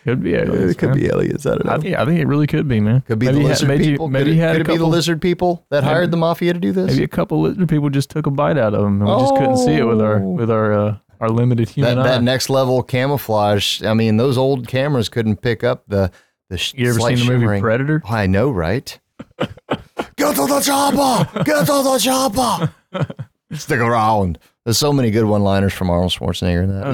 could 0.04 0.24
be 0.24 0.36
aliens. 0.36 0.72
it 0.72 0.78
could 0.78 0.90
man. 0.90 0.98
be 1.00 1.08
aliens. 1.08 1.46
I 1.46 1.52
don't 1.52 1.66
know. 1.66 1.72
I 1.74 1.78
think 1.80 1.96
I 1.98 2.06
think 2.06 2.20
it 2.20 2.28
really 2.28 2.48
could 2.48 2.68
be, 2.68 2.80
man. 2.80 3.02
Could 3.02 3.20
be 3.20 3.28
maybe 3.28 3.40
the 3.40 3.46
lizard 3.48 3.68
maybe, 3.68 3.84
people. 3.86 4.08
Maybe 4.08 4.32
could 4.32 4.38
it, 4.38 4.42
had 4.42 4.52
could 4.58 4.62
it 4.62 4.68
be 4.74 4.78
the 4.78 4.86
lizard 4.88 5.22
people 5.22 5.66
that 5.70 5.84
Maybe- 5.84 5.94
hired 5.94 6.12
the 6.12 6.18
mafia 6.18 6.54
to 6.54 6.60
do 6.60 6.72
this? 6.72 6.88
maybe 6.92 7.04
a 7.04 7.08
couple 7.08 7.42
lizard 7.42 7.68
people 7.70 7.90
just 7.90 8.10
took 8.10 8.26
a 8.26 8.32
bite 8.32 8.58
out 8.58 8.74
of 8.74 8.82
them, 8.84 9.02
and 9.02 9.10
we 9.10 9.20
just 9.20 9.36
couldn't 9.36 9.58
see 9.58 9.74
it 9.76 9.84
with 9.86 10.02
our 10.02 10.18
Oh. 10.22 10.30
with 10.32 10.50
our 10.52 10.74
uh, 10.74 10.98
our 11.20 11.30
limited 11.30 11.68
that, 11.68 11.74
human 11.74 12.00
eye. 12.00 12.04
that 12.04 12.24
next 12.24 12.50
level 12.50 12.82
camouflage. 12.84 13.84
I 13.84 13.94
mean, 13.94 14.18
those 14.18 14.38
old 14.38 14.68
cameras 14.68 15.10
couldn't 15.10 15.38
pick 15.42 15.64
up 15.64 15.84
the 15.88 16.12
the. 16.50 16.58
sh- 16.58 16.74
you 16.78 16.90
ever 16.90 17.00
seen 17.00 17.18
the 17.18 17.26
movie 17.26 17.40
shimmering- 17.42 17.62
Predator? 17.62 18.02
I 18.08 18.28
know, 18.28 18.50
right? 18.52 18.98
Get 19.40 20.36
to 20.36 20.46
the 20.48 20.62
chopper! 20.64 21.44
Get 21.44 21.66
to 21.66 21.84
the 21.84 21.98
chopper! 22.00 22.74
Stick 23.54 23.80
around. 23.80 24.38
There's 24.70 24.78
so 24.78 24.94
many 24.94 25.10
good 25.10 25.26
one-liners 25.26 25.74
from 25.74 25.90
Arnold 25.90 26.12
Schwarzenegger 26.12 26.64
in 26.64 26.80
that. 26.80 26.94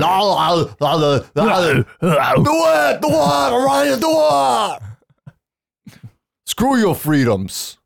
Do 2.42 2.54
it! 2.54 3.02
Do 3.02 3.10
it! 3.10 3.66
Ryan, 3.66 4.00
do 4.00 4.08
it! 5.92 5.98
Screw 6.46 6.78
your 6.78 6.96
freedoms. 6.96 7.78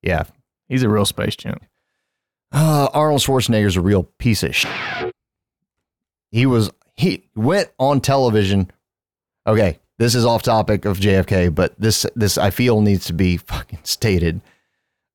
Yeah, 0.00 0.22
He's 0.70 0.82
a 0.82 0.88
real 0.88 1.04
space 1.04 1.36
champ. 1.36 1.62
uh, 2.52 2.88
Arnold 2.94 3.20
Schwarzenegger's 3.20 3.76
a 3.76 3.82
real 3.82 4.04
piece 4.18 4.42
of 4.42 4.56
shit. 4.56 4.72
He 6.30 6.46
was 6.46 6.70
he 6.96 7.24
went 7.36 7.68
on 7.78 8.00
television. 8.00 8.70
Okay, 9.46 9.78
this 9.98 10.14
is 10.14 10.24
off 10.24 10.42
topic 10.42 10.86
of 10.86 10.96
JFK, 10.98 11.54
but 11.54 11.78
this 11.78 12.06
this 12.16 12.38
I 12.38 12.48
feel 12.48 12.80
needs 12.80 13.04
to 13.08 13.12
be 13.12 13.36
fucking 13.46 13.80
stated 13.82 14.40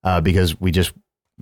uh, 0.04 0.22
because 0.22 0.62
we 0.62 0.70
just 0.70 0.94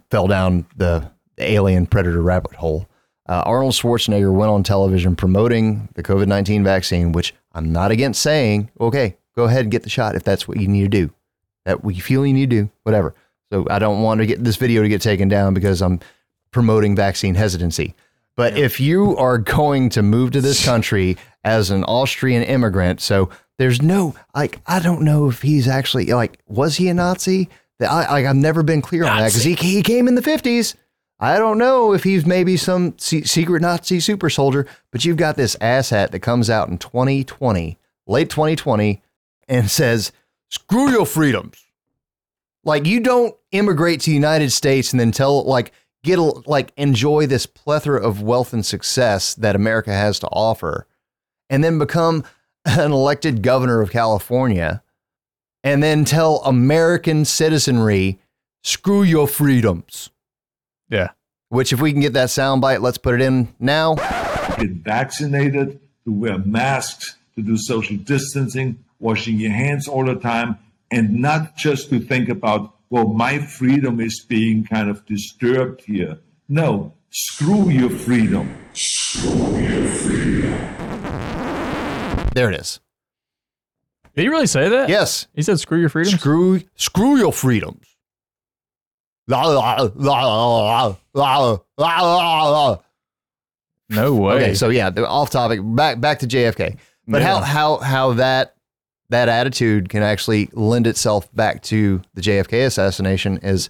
fell 0.10 0.28
down 0.28 0.66
the, 0.78 0.78
the 0.78 1.12
alien 1.40 1.86
predator 1.86 2.22
rabbit 2.22 2.56
hole. 2.56 2.88
Uh, 3.28 3.42
Arnold 3.46 3.74
Schwarzenegger 3.74 4.34
went 4.34 4.52
on 4.52 4.64
television 4.64 5.16
promoting 5.16 5.88
the 5.96 6.04
COVID 6.04 6.28
nineteen 6.28 6.64
vaccine, 6.64 7.12
which 7.12 7.34
I'm 7.54 7.72
not 7.72 7.92
against 7.92 8.22
saying. 8.22 8.70
Okay, 8.80 9.16
go 9.36 9.46
ahead 9.46 9.62
and 9.62 9.72
get 9.72 9.84
the 9.84 9.90
shot 9.90 10.16
if 10.16 10.24
that's 10.24 10.48
what 10.48 10.60
you 10.60 10.68
need 10.68 10.82
to 10.84 10.90
do. 10.90 11.14
That 11.66 11.84
we 11.84 11.96
feel 12.00 12.26
you 12.26 12.34
need 12.34 12.50
to 12.50 12.64
do, 12.64 12.70
whatever. 12.84 13.16
So 13.52 13.66
I 13.70 13.80
don't 13.80 14.02
want 14.02 14.20
to 14.20 14.26
get 14.26 14.44
this 14.44 14.58
video 14.58 14.82
to 14.82 14.90
get 14.90 15.02
taken 15.02 15.30
down 15.30 15.54
because 15.54 15.82
I'm 15.82 16.00
promoting 16.52 16.96
vaccine 16.96 17.36
hesitancy. 17.36 17.96
But 18.36 18.58
if 18.58 18.80
you 18.80 19.16
are 19.18 19.38
going 19.38 19.90
to 19.90 20.02
move 20.02 20.32
to 20.32 20.42
this 20.42 20.66
country 20.66 21.18
as 21.44 21.70
an 21.70 21.84
Austrian 21.84 22.44
immigrant, 22.44 23.00
so 23.00 23.30
there's 23.58 23.82
no 23.82 24.16
like 24.34 24.60
I 24.66 24.80
don't 24.80 25.04
know 25.04 25.30
if 25.30 25.42
he's 25.42 25.68
actually 25.68 26.08
like 26.08 26.40
was 26.48 26.78
he 26.78 26.90
a 26.90 26.94
Nazi? 26.94 27.50
That 27.80 27.92
I 27.92 28.12
like 28.12 28.26
I've 28.26 28.36
never 28.36 28.64
been 28.64 28.82
clear 28.82 29.04
on 29.04 29.18
that 29.18 29.30
because 29.30 29.44
he 29.44 29.54
he 29.54 29.84
came 29.84 30.08
in 30.08 30.16
the 30.16 30.22
50s. 30.22 30.76
I 31.24 31.38
don't 31.38 31.58
know 31.58 31.94
if 31.94 32.04
he's 32.04 32.26
maybe 32.26 32.58
some 32.58 33.00
secret 33.00 33.62
Nazi 33.62 34.02
super 34.02 34.30
soldier, 34.30 34.68
but 34.92 35.06
you've 35.06 35.16
got 35.16 35.38
this 35.38 35.56
asshat 35.62 36.12
that 36.12 36.20
comes 36.20 36.50
out 36.50 36.68
in 36.68 36.78
2020, 36.78 37.78
late 38.06 38.30
2020, 38.30 39.02
and 39.48 39.72
says, 39.72 40.12
"Screw 40.50 40.92
your 40.92 41.06
freedoms." 41.06 41.64
Like 42.66 42.86
you 42.86 43.00
don't 43.00 43.38
immigrate 43.54 44.02
to 44.02 44.10
the 44.10 44.16
United 44.16 44.52
States 44.52 44.92
and 44.92 45.00
then 45.00 45.14
tell 45.14 45.46
like 45.46 45.72
get 46.04 46.20
a, 46.20 46.24
like 46.46 46.74
enjoy 46.76 47.26
this 47.26 47.46
plethora 47.46 48.06
of 48.06 48.22
wealth 48.22 48.52
and 48.52 48.66
success 48.66 49.34
that 49.34 49.56
America 49.56 49.94
has 49.94 50.20
to 50.20 50.28
offer, 50.28 50.88
and 51.50 51.64
then 51.64 51.80
become 51.80 52.26
an 52.66 52.92
elected 52.92 53.42
governor 53.42 53.80
of 53.80 53.92
California, 53.92 54.84
and 55.64 55.82
then 55.82 56.04
tell 56.04 56.42
American 56.44 57.24
citizenry, 57.24 58.20
"Screw 58.62 59.04
your 59.04 59.30
freedoms." 59.30 60.10
Yeah. 60.94 61.10
Which, 61.50 61.74
if 61.74 61.82
we 61.82 61.92
can 61.92 62.02
get 62.02 62.14
that 62.14 62.30
soundbite, 62.30 62.82
let's 62.82 63.00
put 63.00 63.16
it 63.16 63.22
in 63.22 63.54
now. 63.60 63.96
get 64.60 64.70
vaccinated, 64.70 65.80
to 66.06 66.12
wear 66.12 66.38
masks, 66.38 67.16
to 67.36 67.42
do 67.42 67.58
social 67.58 67.98
distancing, 67.98 68.78
washing 69.00 69.40
your 69.40 69.52
hands 69.52 69.88
all 69.88 70.06
the 70.06 70.16
time, 70.16 70.58
and 70.92 71.20
not 71.20 71.58
just 71.58 71.90
to 71.90 72.00
think 72.00 72.30
about, 72.30 72.76
well, 72.92 73.08
my 73.08 73.40
freedom 73.40 74.00
is 74.00 74.24
being 74.24 74.66
kind 74.66 74.88
of 74.88 75.04
disturbed 75.08 75.82
here. 75.86 76.20
No, 76.48 76.94
screw 77.10 77.70
your 77.70 77.90
freedom. 77.90 78.56
There 82.36 82.52
it 82.52 82.60
is. 82.60 82.80
Did 84.16 84.22
he 84.22 84.30
really 84.30 84.46
say 84.46 84.70
that? 84.70 84.90
Yes. 84.90 85.28
He 85.34 85.42
said, 85.42 85.60
"Screw 85.60 85.80
your 85.80 85.90
freedom." 85.90 86.14
Screw 86.14 86.62
screw 86.76 87.18
your 87.18 87.34
freedoms. 87.34 87.93
No 93.90 94.16
way. 94.16 94.36
Okay, 94.36 94.54
so 94.54 94.70
yeah, 94.70 94.90
off 94.90 95.30
topic. 95.30 95.60
Back 95.64 96.00
back 96.02 96.20
to 96.20 96.28
JFK. 96.28 96.78
But 97.08 97.22
how 97.22 97.40
how 97.42 97.78
how 97.78 98.14
that 98.14 98.56
that 99.10 99.30
attitude 99.30 99.90
can 99.90 100.02
actually 100.04 100.50
lend 100.54 100.88
itself 100.88 101.34
back 101.36 101.62
to 101.64 102.02
the 102.14 102.22
JFK 102.22 102.66
assassination 102.66 103.38
is 103.38 103.70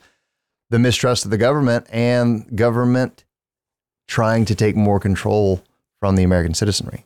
the 0.69 0.79
mistrust 0.79 1.25
of 1.25 1.31
the 1.31 1.37
government 1.37 1.85
and 1.91 2.55
government 2.55 3.25
trying 4.07 4.45
to 4.45 4.55
take 4.55 4.75
more 4.75 4.99
control 4.99 5.63
from 5.99 6.15
the 6.15 6.23
American 6.23 6.53
citizenry. 6.53 7.05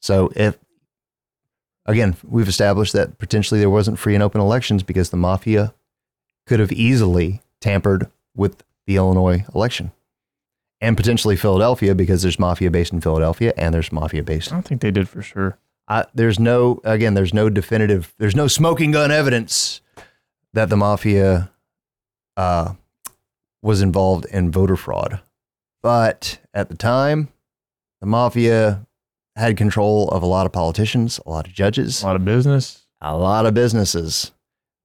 So 0.00 0.30
if 0.36 0.58
again, 1.86 2.16
we've 2.22 2.48
established 2.48 2.92
that 2.92 3.18
potentially 3.18 3.60
there 3.60 3.70
wasn't 3.70 3.98
free 3.98 4.14
and 4.14 4.22
open 4.22 4.40
elections 4.40 4.82
because 4.82 5.10
the 5.10 5.16
mafia 5.16 5.74
could 6.46 6.60
have 6.60 6.72
easily 6.72 7.40
tampered 7.60 8.10
with 8.34 8.62
the 8.86 8.96
Illinois 8.96 9.44
election. 9.54 9.92
And 10.80 10.96
potentially 10.96 11.36
Philadelphia 11.36 11.94
because 11.94 12.22
there's 12.22 12.38
mafia 12.40 12.70
based 12.70 12.92
in 12.92 13.00
Philadelphia 13.00 13.52
and 13.56 13.72
there's 13.72 13.92
mafia 13.92 14.22
based 14.24 14.50
I 14.50 14.56
don't 14.56 14.62
think 14.66 14.80
they 14.80 14.90
did 14.90 15.08
for 15.08 15.22
sure. 15.22 15.56
I, 15.88 16.06
there's 16.14 16.40
no 16.40 16.80
again 16.84 17.14
there's 17.14 17.34
no 17.34 17.48
definitive 17.48 18.12
there's 18.18 18.34
no 18.36 18.46
smoking 18.48 18.90
gun 18.92 19.10
evidence 19.12 19.80
that 20.54 20.68
the 20.70 20.76
mafia 20.76 21.50
uh, 22.36 22.74
was 23.62 23.80
involved 23.82 24.24
in 24.26 24.50
voter 24.50 24.76
fraud 24.76 25.20
but 25.82 26.38
at 26.54 26.68
the 26.68 26.76
time 26.76 27.28
the 28.00 28.06
mafia 28.06 28.86
had 29.36 29.56
control 29.56 30.08
of 30.08 30.22
a 30.22 30.26
lot 30.26 30.46
of 30.46 30.52
politicians 30.52 31.20
a 31.26 31.30
lot 31.30 31.46
of 31.46 31.52
judges 31.52 32.02
A 32.02 32.06
lot 32.06 32.16
of 32.16 32.24
business. 32.24 32.86
a 33.00 33.16
lot 33.16 33.44
of 33.46 33.54
businesses 33.54 34.30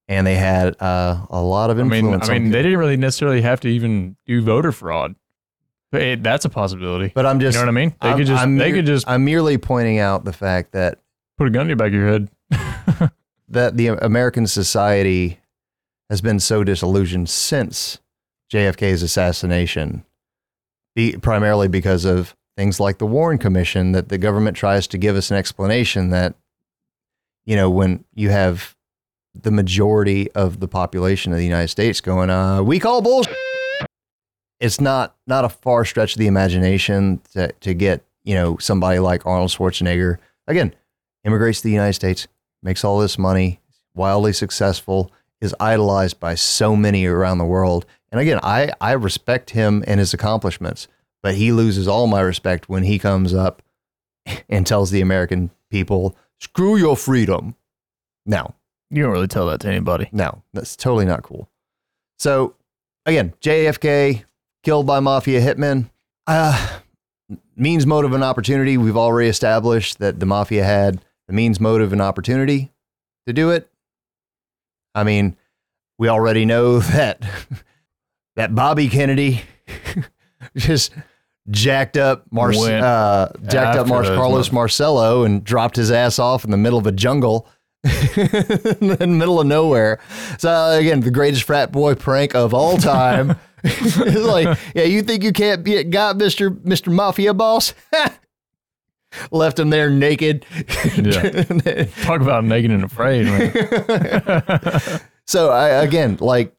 and 0.08 0.26
they 0.26 0.36
had 0.36 0.76
uh, 0.82 1.26
a 1.30 1.42
lot 1.42 1.70
of 1.70 1.80
I 1.80 1.84
mean, 1.84 1.94
influence 1.94 2.30
I 2.30 2.34
mean, 2.40 2.52
they 2.52 2.62
didn't 2.64 2.80
really 2.80 2.98
necessarily 2.98 3.42
have 3.42 3.60
to 3.62 3.68
even 3.68 4.16
do 4.26 4.42
voter 4.42 4.72
fraud, 4.72 5.16
but 5.92 6.02
it, 6.02 6.24
that's 6.24 6.46
a 6.46 6.50
possibility. 6.50 7.12
but 7.14 7.26
i'm 7.26 7.40
just, 7.40 7.56
you 7.56 7.62
know 7.62 7.72
what 7.72 7.78
I 7.78 7.82
mean? 7.82 7.96
They 8.02 8.08
I'm- 8.10 8.18
could 8.18 8.28
just 8.28 8.42
I'm 8.44 8.58
they 8.58 8.66
mere- 8.72 8.76
could 8.76 8.86
just 8.86 9.08
i'm 9.10 9.26
merely 9.26 9.58
pointing 9.58 10.00
out 10.00 10.24
the 10.26 10.34
fact 10.34 10.72
that 10.74 11.00
put 11.38 11.48
a 11.48 11.52
gun 11.52 11.66
to 11.66 11.70
your 11.70 11.76
back 11.78 11.88
of 11.88 11.94
your 11.94 12.08
head. 12.08 12.30
that 13.50 13.78
the 13.78 13.88
American 13.88 14.48
society 14.48 15.40
has 16.10 16.22
been 16.22 16.40
so 16.40 16.64
disillusioned 16.64 17.30
since 17.30 18.00
JFK's 18.52 19.04
assassination, 19.04 20.06
be, 20.96 21.18
primarily 21.18 21.68
because 21.68 22.06
of 22.06 22.34
things 22.56 22.80
like 22.80 22.98
the 22.98 23.06
Warren 23.06 23.38
Commission, 23.38 23.92
that 23.92 24.08
the 24.10 24.18
government 24.18 24.56
tries 24.56 24.88
to 24.88 24.98
give 24.98 25.16
us 25.18 25.32
an 25.32 25.38
explanation 25.38 26.10
that, 26.12 26.34
you 27.46 27.56
know, 27.58 27.70
when 27.70 28.04
you 28.16 28.30
have 28.30 28.76
the 29.42 29.52
majority 29.52 30.32
of 30.32 30.60
the 30.60 30.68
population 30.68 31.32
of 31.32 31.38
the 31.38 31.46
United 31.46 31.70
States 31.70 32.02
going, 32.02 32.30
uh, 32.30 32.62
we 32.62 32.80
call 32.80 33.02
bullshit. 33.02 33.36
It's 34.60 34.82
not 34.82 35.16
not 35.28 35.46
a 35.46 35.50
far 35.50 35.86
stretch 35.86 36.16
of 36.16 36.20
the 36.20 36.28
imagination 36.28 37.22
to, 37.34 37.52
to 37.62 37.74
get, 37.74 38.04
you 38.24 38.34
know, 38.34 38.58
somebody 38.58 39.00
like 39.00 39.26
Arnold 39.26 39.52
Schwarzenegger, 39.52 40.18
again, 40.48 40.74
immigrates 41.24 41.60
to 41.60 41.66
the 41.66 41.74
United 41.74 41.94
States, 41.94 42.28
makes 42.64 42.84
all 42.84 43.00
this 43.00 43.20
money, 43.20 43.60
wildly 43.94 44.34
successful, 44.34 45.12
is 45.42 45.56
idolized 45.60 46.20
by 46.20 46.36
so 46.36 46.76
many 46.76 47.06
around 47.06 47.38
the 47.38 47.46
world. 47.46 47.86
And 48.12 48.20
again, 48.20 48.40
I, 48.42 48.72
I 48.82 48.94
respect 48.94 49.52
him 49.52 49.84
and 49.86 50.00
his 50.00 50.14
accomplishments, 50.14 50.88
but 51.22 51.36
he 51.36 51.52
loses 51.52 51.88
all 51.88 52.08
my 52.08 52.22
respect 52.22 52.70
when 52.70 52.84
he 52.84 52.98
comes 52.98 53.34
up 53.34 53.62
and 54.50 54.66
tells 54.66 54.92
the 54.92 55.02
American 55.02 55.52
people, 55.70 56.16
screw 56.40 56.78
your 56.78 56.96
freedom. 56.96 57.56
No, 58.26 58.56
You 58.90 59.04
don't 59.04 59.12
really 59.12 59.28
tell 59.28 59.48
that 59.48 59.60
to 59.62 59.68
anybody. 59.68 60.10
no, 60.12 60.44
that's 60.54 60.76
totally 60.76 61.06
not 61.06 61.24
cool. 61.24 61.50
So 62.20 62.56
again, 63.06 63.34
JFK 63.42 64.24
killed 64.64 64.86
by 64.88 65.00
mafia 65.00 65.42
hitmen. 65.42 65.90
Uh, 66.26 66.80
means, 67.56 67.86
motive, 67.86 68.14
and 68.14 68.24
opportunity. 68.24 68.78
We've 68.78 68.98
already 68.98 69.30
established 69.30 70.00
that 70.00 70.20
the 70.20 70.26
mafia 70.26 70.64
had 70.64 71.02
the 71.28 71.34
means, 71.34 71.60
motive, 71.60 71.92
and 71.94 72.02
opportunity 72.02 72.72
to 73.26 73.34
do 73.34 73.50
it. 73.50 73.70
I 74.96 75.04
mean, 75.04 75.36
we 75.98 76.08
already 76.10 76.46
know 76.46 76.80
that 76.92 77.24
that 78.36 78.56
Bobby 78.56 78.88
Kennedy 78.88 79.42
just 80.56 80.94
jacked 81.50 81.98
up 81.98 82.26
Mar- 82.32 82.50
Went 82.50 82.84
uh, 82.84 83.30
jacked 83.44 83.78
up 83.78 83.88
after 83.90 83.90
Mar- 83.90 84.04
Carlos 84.04 84.52
Marcello 84.52 85.24
and 85.24 85.44
dropped 85.44 85.76
his 85.76 85.92
ass 85.92 86.20
off 86.20 86.44
in 86.46 86.52
the 86.52 86.58
middle 86.58 86.80
of 86.80 86.88
a 86.88 86.92
jungle 86.92 87.48
in 87.84 88.88
the 88.88 89.06
middle 89.08 89.40
of 89.40 89.48
nowhere. 89.48 90.00
So 90.40 90.72
again, 90.72 91.02
the 91.02 91.12
greatest 91.12 91.44
frat 91.44 91.72
boy 91.72 91.96
prank 91.96 92.36
of 92.36 92.54
all 92.54 92.78
time. 92.78 93.38
it's 93.64 93.98
like, 93.98 94.58
yeah, 94.76 94.84
you 94.84 95.02
think 95.02 95.24
you 95.24 95.32
can't 95.32 95.64
be 95.64 95.76
it 95.76 95.90
got 95.90 96.18
Mister 96.18 96.50
Mister 96.50 96.92
Mafia 96.92 97.34
boss? 97.34 97.74
Left 99.32 99.58
him 99.58 99.70
there 99.70 99.90
naked. 99.90 100.46
Talk 102.04 102.22
about 102.22 102.44
naked 102.44 102.72
and 102.72 102.84
afraid, 102.84 103.26
man. 103.26 105.02
so 105.26 105.50
I, 105.50 105.70
again, 105.70 106.18
like, 106.20 106.54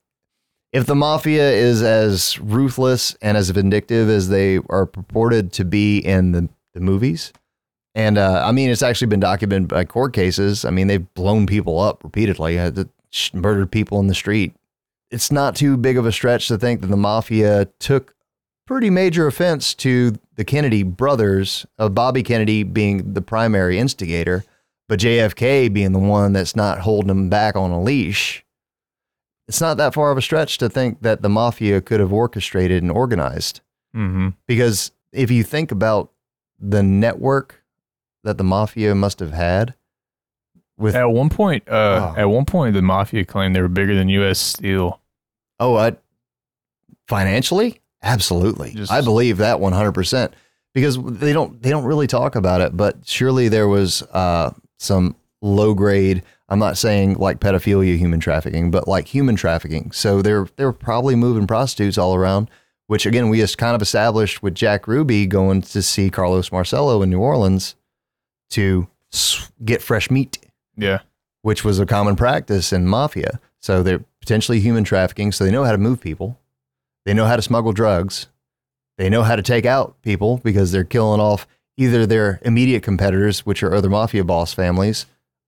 if 0.72 0.87
the 0.87 0.94
mafia 0.94 1.50
is 1.50 1.83
as 1.83 2.38
ruthless 2.40 3.14
and 3.20 3.37
as 3.37 3.50
vindictive 3.50 4.09
as 4.09 4.28
they 4.28 4.59
are 4.70 4.87
purported 4.87 5.52
to 5.52 5.64
be 5.64 5.98
in 5.98 6.33
the, 6.33 6.48
the 6.74 6.81
movies, 6.81 7.33
and 7.98 8.16
uh, 8.16 8.42
I 8.44 8.52
mean, 8.52 8.70
it's 8.70 8.82
actually 8.82 9.08
been 9.08 9.18
documented 9.18 9.68
by 9.68 9.84
court 9.84 10.12
cases. 10.12 10.64
I 10.64 10.70
mean, 10.70 10.87
they've 10.87 11.12
blown 11.14 11.48
people 11.48 11.80
up 11.80 12.04
repeatedly, 12.04 12.56
uh, 12.56 12.70
murdered 13.32 13.72
people 13.72 13.98
in 13.98 14.06
the 14.06 14.14
street. 14.14 14.54
It's 15.11 15.32
not 15.32 15.56
too 15.56 15.76
big 15.76 15.98
of 15.98 16.06
a 16.06 16.12
stretch 16.12 16.46
to 16.46 16.58
think 16.58 16.80
that 16.80 16.87
the 16.87 16.96
mafia 16.96 17.64
took 17.80 18.14
pretty 18.68 18.88
major 18.88 19.26
offense 19.26 19.74
to 19.74 20.12
the 20.37 20.44
Kennedy 20.44 20.84
brothers, 20.84 21.66
of 21.76 21.92
Bobby 21.96 22.22
Kennedy 22.22 22.62
being 22.62 23.14
the 23.14 23.20
primary 23.20 23.80
instigator, 23.80 24.44
but 24.88 25.00
JFK 25.00 25.72
being 25.72 25.90
the 25.90 25.98
one 25.98 26.32
that's 26.32 26.54
not 26.54 26.78
holding 26.78 27.08
them 27.08 27.28
back 27.28 27.56
on 27.56 27.72
a 27.72 27.82
leash. 27.82 28.44
It's 29.48 29.61
not 29.61 29.76
that 29.78 29.94
far 29.94 30.12
of 30.12 30.18
a 30.18 30.22
stretch 30.22 30.58
to 30.58 30.68
think 30.68 31.02
that 31.02 31.22
the 31.22 31.28
mafia 31.28 31.80
could 31.80 31.98
have 31.98 32.12
orchestrated 32.12 32.80
and 32.80 32.92
organized. 32.92 33.61
hmm 33.92 34.28
Because 34.46 34.92
if 35.12 35.32
you 35.32 35.42
think 35.42 35.72
about 35.72 36.12
the 36.61 36.84
network 36.84 37.57
that 38.28 38.38
the 38.38 38.44
mafia 38.44 38.94
must 38.94 39.18
have 39.18 39.32
had 39.32 39.74
with 40.76 40.94
At 40.94 41.10
one 41.10 41.28
point, 41.28 41.68
uh, 41.68 42.12
Oh. 42.16 42.20
at 42.20 42.26
one 42.26 42.44
point, 42.44 42.74
the 42.74 42.82
mafia 42.82 43.24
claimed 43.24 43.56
they 43.56 43.60
were 43.60 43.66
bigger 43.68 43.96
than 43.96 44.08
U.S. 44.10 44.38
Steel. 44.38 45.00
oh, 45.58 45.74
I, 45.76 45.96
financially, 47.08 47.80
absolutely, 48.02 48.72
Just- 48.74 48.92
I 48.92 49.00
believe 49.00 49.38
that 49.38 49.60
one 49.60 49.72
hundred 49.72 49.92
percent. 49.92 50.34
Because 50.74 50.98
they 51.02 51.32
don't 51.32 51.60
they 51.62 51.70
don't 51.70 51.84
really 51.84 52.06
talk 52.06 52.36
about 52.36 52.60
it, 52.60 52.76
but 52.76 52.98
surely 53.04 53.48
there 53.48 53.66
was 53.66 54.02
uh, 54.12 54.52
some 54.78 55.16
low 55.42 55.74
grade. 55.74 56.22
I'm 56.50 56.58
not 56.60 56.76
saying 56.78 57.14
like 57.14 57.40
pedophilia, 57.40 57.96
human 57.96 58.20
trafficking, 58.20 58.70
but 58.70 58.86
like 58.86 59.06
human 59.08 59.34
trafficking. 59.34 59.90
So 59.92 60.22
they're 60.22 60.46
they're 60.56 60.72
probably 60.72 61.16
moving 61.16 61.46
prostitutes 61.46 61.98
all 61.98 62.14
around. 62.14 62.50
Which 62.86 63.06
again, 63.06 63.28
we 63.28 63.38
just 63.38 63.58
kind 63.58 63.74
of 63.74 63.82
established 63.82 64.42
with 64.42 64.54
Jack 64.54 64.86
Ruby 64.86 65.26
going 65.26 65.62
to 65.62 65.82
see 65.82 66.08
Carlos 66.10 66.52
Marcello 66.52 67.02
in 67.02 67.10
New 67.10 67.20
Orleans 67.20 67.74
to 68.50 68.88
get 69.64 69.82
fresh 69.82 70.11
meat 70.11 70.38
Yeah, 70.76 71.00
which 71.42 71.64
was 71.64 71.78
a 71.78 71.87
common 71.87 72.16
practice 72.16 72.72
in 72.72 72.87
mafia. 72.87 73.40
So 73.61 73.82
they're 73.82 74.04
potentially 74.20 74.61
human 74.61 74.84
trafficking. 74.84 75.32
So 75.32 75.44
they 75.44 75.50
know 75.50 75.64
how 75.64 75.72
to 75.72 75.78
move 75.78 76.00
people. 76.00 76.38
They 77.04 77.14
know 77.14 77.26
how 77.26 77.37
to 77.37 77.42
smuggle 77.42 77.72
drugs. 77.72 78.28
They 78.98 79.08
know 79.08 79.22
how 79.22 79.37
to 79.37 79.42
take 79.42 79.64
out 79.64 80.00
people 80.02 80.38
because 80.44 80.72
they're 80.72 80.84
killing 80.84 81.20
off 81.20 81.46
either 81.76 82.04
their 82.04 82.40
immediate 82.42 82.82
competitors, 82.82 83.46
which 83.46 83.62
are 83.62 83.74
other 83.74 83.88
mafia 83.88 84.24
boss 84.24 84.52
families, 84.52 85.06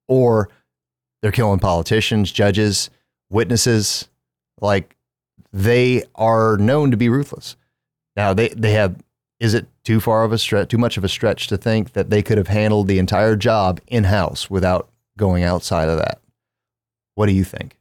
or 0.09 0.49
they're 1.21 1.33
killing 1.33 1.59
politicians, 1.59 2.31
judges, 2.31 2.89
witnesses. 3.29 4.09
Like 4.61 4.97
they 5.53 6.05
are 6.15 6.57
known 6.57 6.93
to 6.93 6.97
be 6.97 7.09
ruthless. 7.09 7.57
Now 8.17 8.33
they, 8.33 8.49
they 8.49 8.73
have 8.73 8.97
is 9.41 9.55
it 9.55 9.67
too 9.85 10.01
far 10.01 10.25
of 10.25 10.33
a 10.33 10.39
stretch 10.39 10.69
too 10.69 10.79
much 10.79 10.97
of 10.97 11.05
a 11.05 11.09
stretch 11.09 11.47
to 11.49 11.57
think 11.57 11.93
that 11.93 12.11
they 12.11 12.23
could 12.23 12.39
have 12.39 12.49
handled 12.49 12.89
the 12.89 12.99
entire 12.99 13.37
job 13.37 13.81
in 13.87 14.05
house 14.05 14.51
without 14.51 14.91
going 15.17 15.43
outside 15.43 15.89
of 15.89 15.99
that? 15.99 16.21
What 17.15 17.27
do 17.27 17.33
you 17.33 17.45
think? 17.45 17.79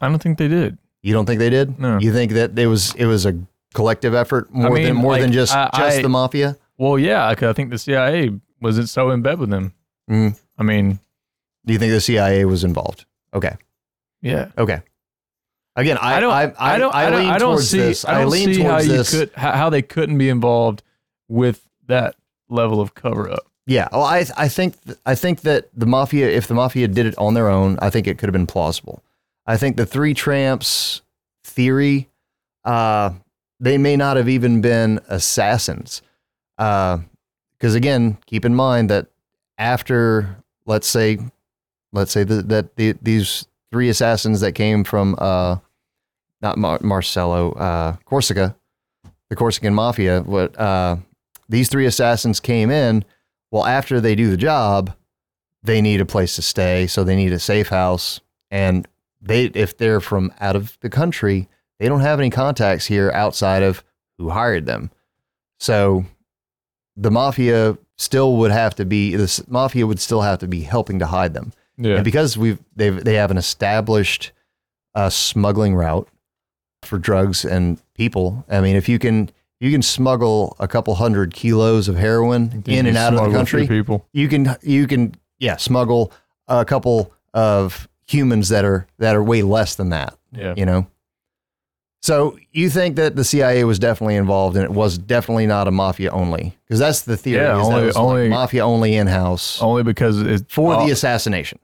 I 0.00 0.08
don't 0.08 0.22
think 0.22 0.38
they 0.38 0.48
did. 0.48 0.78
You 1.02 1.12
don't 1.12 1.26
think 1.26 1.38
they 1.38 1.50
did? 1.50 1.78
No. 1.78 1.98
You 1.98 2.12
think 2.12 2.32
that 2.32 2.58
it 2.58 2.66
was 2.66 2.94
it 2.94 3.06
was 3.06 3.26
a 3.26 3.38
collective 3.74 4.14
effort 4.14 4.52
more 4.52 4.70
mean, 4.70 4.84
than 4.84 4.96
more 4.96 5.18
than 5.18 5.32
just 5.32 5.54
I- 5.54 5.70
just 5.76 5.98
I- 5.98 6.02
the 6.02 6.08
mafia? 6.08 6.56
Well, 6.78 6.98
yeah, 6.98 7.28
I 7.28 7.34
think 7.52 7.70
the 7.70 7.78
CIA 7.78 8.30
wasn't 8.60 8.88
so 8.88 9.10
in 9.10 9.22
bed 9.22 9.38
with 9.38 9.50
them. 9.50 9.72
Mm. 10.10 10.36
I 10.58 10.62
mean, 10.62 10.98
Do 11.64 11.72
you 11.72 11.78
think 11.78 11.92
the 11.92 12.00
CIA 12.00 12.44
was 12.44 12.64
involved? 12.64 13.04
Okay. 13.34 13.56
yeah. 14.20 14.48
Okay. 14.58 14.80
Again, 15.76 15.96
I 15.98 16.16
I 16.16 16.20
don't. 16.20 16.30
I, 16.32 16.42
I, 16.58 16.78
don't. 16.78 16.94
I, 16.94 17.08
don't. 17.10 17.20
lean 17.20 17.30
I 17.30 17.38
don't 17.38 17.58
see. 17.58 17.78
this. 17.78 18.04
I 18.04 18.20
don't 18.20 18.30
lean 18.30 18.52
see 18.52 18.60
how 18.62 18.70
towards 18.72 18.86
you 18.86 18.92
this. 18.92 19.10
could 19.10 19.30
how, 19.34 19.52
how 19.52 19.70
they 19.70 19.80
couldn't 19.80 20.18
be 20.18 20.28
involved 20.28 20.82
with 21.32 21.66
that 21.86 22.14
level 22.48 22.80
of 22.80 22.94
cover 22.94 23.30
up. 23.30 23.46
Yeah. 23.66 23.88
Well, 23.90 24.02
I 24.02 24.26
I 24.36 24.48
think 24.48 24.80
th- 24.84 24.98
I 25.06 25.14
think 25.14 25.40
that 25.42 25.68
the 25.74 25.86
mafia, 25.86 26.28
if 26.28 26.46
the 26.46 26.54
mafia 26.54 26.88
did 26.88 27.06
it 27.06 27.16
on 27.16 27.34
their 27.34 27.48
own, 27.48 27.78
I 27.80 27.90
think 27.90 28.06
it 28.06 28.18
could 28.18 28.28
have 28.28 28.32
been 28.32 28.46
plausible. 28.46 29.02
I 29.46 29.56
think 29.56 29.76
the 29.76 29.86
three 29.86 30.14
tramps 30.14 31.02
theory, 31.44 32.08
uh, 32.64 33.10
they 33.58 33.78
may 33.78 33.96
not 33.96 34.16
have 34.16 34.28
even 34.28 34.60
been 34.60 35.00
assassins, 35.08 36.02
because 36.56 37.74
again, 37.74 38.18
keep 38.26 38.44
in 38.44 38.54
mind 38.54 38.90
that 38.90 39.06
after 39.58 40.36
let's 40.66 40.86
say, 40.86 41.18
let's 41.92 42.12
say 42.12 42.24
that 42.24 42.48
that 42.48 42.76
the, 42.76 42.94
these 43.00 43.46
three 43.70 43.88
assassins 43.88 44.40
that 44.40 44.52
came 44.52 44.84
from 44.84 45.16
uh, 45.18 45.56
not 46.42 46.58
Mar- 46.58 46.80
Marcello, 46.82 47.52
uh, 47.52 47.96
Corsica, 48.04 48.54
the 49.30 49.36
Corsican 49.36 49.74
Mafia, 49.74 50.20
what 50.22 50.58
uh, 50.58 50.96
these 51.48 51.68
three 51.68 51.86
assassins 51.86 52.40
came 52.40 52.70
in. 52.70 53.04
Well, 53.50 53.66
after 53.66 54.00
they 54.00 54.14
do 54.14 54.30
the 54.30 54.36
job, 54.36 54.94
they 55.62 55.80
need 55.80 56.00
a 56.00 56.06
place 56.06 56.36
to 56.36 56.42
stay, 56.42 56.86
so 56.86 57.04
they 57.04 57.16
need 57.16 57.32
a 57.32 57.38
safe 57.38 57.68
house. 57.68 58.20
And 58.50 58.88
they, 59.20 59.44
if 59.46 59.76
they're 59.76 60.00
from 60.00 60.32
out 60.40 60.56
of 60.56 60.78
the 60.80 60.90
country, 60.90 61.48
they 61.78 61.88
don't 61.88 62.00
have 62.00 62.18
any 62.18 62.30
contacts 62.30 62.86
here 62.86 63.10
outside 63.12 63.62
of 63.62 63.84
who 64.18 64.30
hired 64.30 64.66
them. 64.66 64.90
So 65.58 66.04
the 66.96 67.10
mafia 67.10 67.78
still 67.96 68.36
would 68.36 68.50
have 68.50 68.74
to 68.76 68.84
be 68.84 69.14
the 69.14 69.44
mafia 69.48 69.86
would 69.86 70.00
still 70.00 70.22
have 70.22 70.38
to 70.40 70.48
be 70.48 70.62
helping 70.62 70.98
to 70.98 71.06
hide 71.06 71.34
them. 71.34 71.52
Yeah. 71.76 71.96
And 71.96 72.04
because 72.04 72.36
we've 72.36 72.58
they 72.74 72.90
they 72.90 73.14
have 73.14 73.30
an 73.30 73.38
established 73.38 74.32
uh, 74.94 75.10
smuggling 75.10 75.74
route 75.74 76.08
for 76.82 76.98
drugs 76.98 77.44
and 77.44 77.80
people. 77.94 78.44
I 78.48 78.60
mean, 78.60 78.76
if 78.76 78.88
you 78.88 78.98
can 78.98 79.30
you 79.62 79.70
can 79.70 79.80
smuggle 79.82 80.56
a 80.58 80.66
couple 80.66 80.92
hundred 80.96 81.32
kilos 81.34 81.86
of 81.88 81.96
heroin 81.96 82.64
in 82.66 82.86
and 82.86 82.96
out 82.96 83.14
of 83.14 83.18
the 83.20 83.24
Smuggle 83.30 83.40
a 83.42 83.46
few 83.46 83.58
country, 83.60 83.66
People. 83.68 84.08
you 84.12 84.28
can 84.28 84.56
you 84.62 84.86
can 84.88 85.14
yeah 85.38 85.56
smuggle 85.56 86.12
a 86.48 86.64
couple 86.64 87.12
of 87.32 87.88
humans 88.06 88.48
that 88.48 88.64
are 88.64 88.86
that 88.98 89.14
are 89.14 89.22
way 89.22 89.42
less 89.42 89.76
than 89.76 89.90
that. 89.90 90.14
Yeah. 90.32 90.54
You 90.56 90.66
know. 90.66 90.86
So 92.02 92.36
you 92.50 92.68
think 92.68 92.96
that 92.96 93.14
the 93.14 93.22
CIA 93.22 93.62
was 93.62 93.78
definitely 93.78 94.16
involved, 94.16 94.56
and 94.56 94.64
it 94.64 94.72
was 94.72 94.98
definitely 94.98 95.46
not 95.46 95.68
a 95.68 95.70
mafia 95.70 96.10
only, 96.10 96.58
because 96.66 96.80
that's 96.80 97.02
the 97.02 97.16
theory. 97.16 97.42
Yeah, 97.44 97.54
that 97.58 97.96
only- 97.96 98.22
like 98.22 98.30
mafia 98.30 98.64
only 98.66 98.96
in 98.96 99.06
house 99.06 99.62
Only 99.62 99.84
because 99.84 100.20
it's 100.20 100.42
for 100.52 100.72
the 100.74 100.90
uh, 100.90 100.92
assassination. 100.92 101.60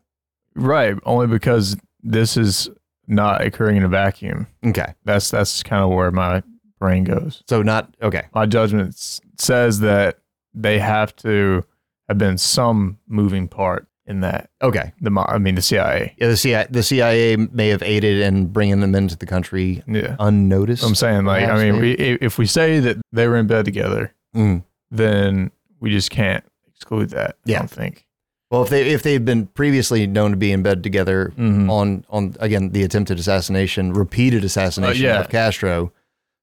right. 0.54 0.94
Only 1.04 1.26
because 1.26 1.76
this 2.04 2.36
is 2.36 2.70
not 3.08 3.42
occurring 3.44 3.78
in 3.78 3.82
a 3.82 3.88
vacuum. 3.88 4.46
Okay, 4.64 4.94
That's 5.04 5.28
that's 5.30 5.64
kind 5.64 5.82
of 5.82 5.90
where 5.90 6.12
my 6.12 6.44
brain 6.78 7.04
goes. 7.04 7.42
so 7.48 7.62
not 7.62 7.94
okay. 8.02 8.22
My 8.34 8.46
judgment 8.46 8.88
s- 8.90 9.20
says 9.38 9.80
that 9.80 10.18
they 10.54 10.78
have 10.78 11.14
to 11.16 11.64
have 12.08 12.18
been 12.18 12.38
some 12.38 12.98
moving 13.06 13.48
part 13.48 13.86
in 14.06 14.20
that. 14.20 14.48
Okay, 14.62 14.92
The 15.02 15.10
mo- 15.10 15.26
I 15.28 15.36
mean 15.38 15.54
the 15.54 15.60
CIA. 15.62 16.14
yeah, 16.18 16.28
the 16.28 16.36
CIA, 16.36 16.66
the 16.70 16.82
CIA 16.82 17.36
may 17.36 17.68
have 17.68 17.82
aided 17.82 18.20
in 18.22 18.46
bringing 18.46 18.80
them 18.80 18.94
into 18.94 19.16
the 19.16 19.26
country 19.26 19.82
Yeah. 19.86 20.16
unnoticed. 20.18 20.82
I'm 20.82 20.94
saying 20.94 21.24
like 21.26 21.46
I 21.48 21.54
mean 21.62 21.74
maybe? 21.80 21.96
we, 22.02 22.12
i- 22.14 22.18
if 22.22 22.38
we 22.38 22.46
say 22.46 22.80
that 22.80 22.96
they 23.12 23.28
were 23.28 23.36
in 23.36 23.46
bed 23.46 23.64
together, 23.66 24.14
Mm. 24.34 24.62
then 24.90 25.50
we 25.80 25.90
just 25.90 26.10
can't 26.10 26.44
exclude 26.74 27.10
that. 27.10 27.30
I 27.46 27.50
Yeah. 27.50 27.58
don't 27.58 27.70
think. 27.70 28.06
Well, 28.50 28.62
if 28.62 28.70
they 28.70 28.88
if 28.88 29.02
they've 29.02 29.22
been 29.22 29.46
previously 29.48 30.06
known 30.06 30.30
to 30.30 30.36
be 30.38 30.52
in 30.52 30.62
bed 30.62 30.82
together 30.82 31.34
Mhm. 31.36 31.68
on 31.70 32.04
on 32.08 32.34
again 32.40 32.70
the 32.70 32.82
attempted 32.82 33.18
assassination, 33.18 33.92
repeated 33.92 34.42
assassination 34.42 35.04
Uh, 35.04 35.08
yeah. 35.08 35.20
of 35.20 35.28
Castro, 35.28 35.92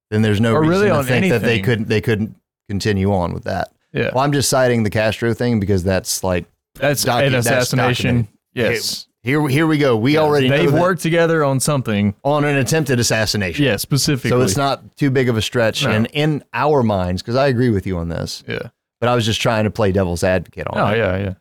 then 0.09 0.21
there's 0.21 0.41
no 0.41 0.53
Or 0.53 0.61
reason 0.61 0.69
really 0.87 0.89
to 0.89 1.03
think 1.03 1.29
that 1.31 1.41
they 1.41 1.59
couldn't 1.59 1.87
they 1.87 2.01
couldn't 2.01 2.35
continue 2.69 3.11
on 3.13 3.33
with 3.33 3.43
that. 3.45 3.71
Yeah. 3.91 4.11
Well, 4.13 4.23
I'm 4.23 4.31
just 4.33 4.49
citing 4.49 4.83
the 4.83 4.89
Castro 4.89 5.33
thing 5.33 5.59
because 5.59 5.83
that's 5.83 6.23
like 6.23 6.45
That's 6.75 7.05
docu- 7.05 7.27
an 7.27 7.35
assassination. 7.35 8.15
documented. 8.15 8.33
yes. 8.53 9.07
here 9.23 9.47
here 9.47 9.65
we 9.67 9.77
go. 9.77 9.95
We 9.97 10.17
already 10.17 10.49
They've 10.49 10.71
worked 10.73 11.01
together 11.01 11.43
on 11.43 11.59
something. 11.59 12.13
on 12.23 12.43
an 12.45 12.57
attempted 12.57 12.99
assassination. 12.99 13.63
Yeah, 13.65 13.77
specifically. 13.77 14.31
So 14.31 14.41
it's 14.41 14.57
not 14.57 14.95
too 14.97 15.09
big 15.11 15.29
of 15.29 15.37
a 15.37 15.41
stretch 15.41 15.83
No. 15.83 15.91
in 15.91 16.05
in 16.07 16.43
our 16.53 16.83
minds 16.83 17.21
because 17.21 17.35
I 17.35 17.47
agree 17.47 17.69
with 17.69 17.87
you 17.87 17.97
on 17.97 18.09
this. 18.09 18.43
Yeah. 18.47 18.69
But 18.99 19.09
I 19.09 19.15
was 19.15 19.25
just 19.25 19.41
trying 19.41 19.65
to 19.65 19.71
play 19.71 19.91
devil's 19.91 20.23
advocate 20.23 20.67
on 20.67 20.77
Oh 20.77 20.93
it. 20.93 20.97
yeah, 20.97 21.17
yeah. 21.17 21.33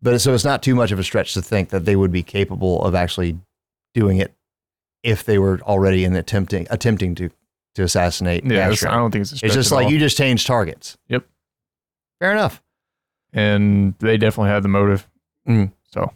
But 0.00 0.20
so 0.20 0.32
it's 0.34 0.44
not 0.44 0.62
too 0.62 0.74
much 0.76 0.92
of 0.92 0.98
a 0.98 1.04
stretch 1.04 1.34
to 1.34 1.42
think 1.42 1.70
that 1.70 1.84
they 1.84 1.96
would 1.96 2.12
be 2.12 2.22
capable 2.22 2.82
of 2.84 2.94
actually 2.94 3.38
doing 3.94 4.18
it 4.18 4.32
if 5.02 5.24
they 5.24 5.38
were 5.38 5.60
already 5.62 6.04
in 6.04 6.14
attempting 6.14 6.66
attempting 6.70 7.14
to 7.16 7.30
to 7.78 7.84
assassinate 7.84 8.44
Yeah, 8.44 8.68
I 8.68 8.74
don't 8.74 9.10
think 9.10 9.22
it's 9.22 9.40
a 9.40 9.46
It's 9.46 9.54
just 9.54 9.72
like 9.72 9.86
all. 9.86 9.92
you 9.92 9.98
just 9.98 10.16
changed 10.18 10.46
targets. 10.46 10.98
Yep. 11.08 11.24
Fair 12.20 12.32
enough. 12.32 12.62
and 13.32 13.94
they 14.00 14.16
definitely 14.16 14.50
had 14.50 14.62
the 14.62 14.68
motive. 14.68 15.08
Mm. 15.48 15.72
So 15.92 16.12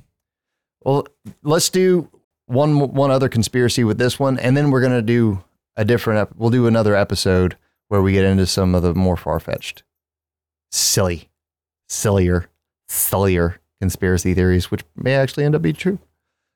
Well, 0.85 1.07
let's 1.43 1.69
do 1.71 2.09
one 2.47 2.79
one 2.93 3.11
other 3.11 3.29
conspiracy 3.29 3.85
with 3.85 3.99
this 3.99 4.19
one, 4.19 4.39
and 4.39 4.57
then 4.57 4.71
we're 4.71 4.81
gonna 4.83 5.03
do 5.03 5.43
a 5.77 5.85
different. 5.85 6.21
Ep- 6.21 6.37
we'll 6.37 6.51
do 6.51 6.67
another 6.67 6.95
episode 6.95 7.57
where 7.89 8.03
we 8.03 8.13
get 8.13 8.25
into 8.25 8.47
some 8.47 8.75
of 8.75 8.83
the 8.83 8.95
more 8.95 9.17
far 9.17 9.39
fetched, 9.41 9.83
silly, 10.71 11.31
sillier, 11.89 12.49
sillier 12.89 13.61
conspiracy 13.81 14.35
theories, 14.35 14.71
which 14.71 14.83
may 14.97 15.15
actually 15.15 15.45
end 15.45 15.55
up 15.55 15.63
being 15.63 15.75
true. 15.75 15.99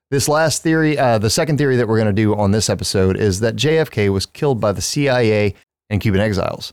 This 0.09 0.29
last 0.29 0.63
theory, 0.63 0.97
uh, 0.97 1.17
the 1.17 1.29
second 1.29 1.57
theory 1.57 1.75
that 1.75 1.87
we're 1.87 1.97
going 1.97 2.07
to 2.07 2.13
do 2.13 2.33
on 2.33 2.51
this 2.51 2.69
episode 2.69 3.17
is 3.17 3.41
that 3.41 3.57
JFK 3.57 4.11
was 4.11 4.25
killed 4.25 4.61
by 4.61 4.71
the 4.71 4.81
CIA 4.81 5.53
and 5.89 5.99
Cuban 5.99 6.21
exiles. 6.21 6.71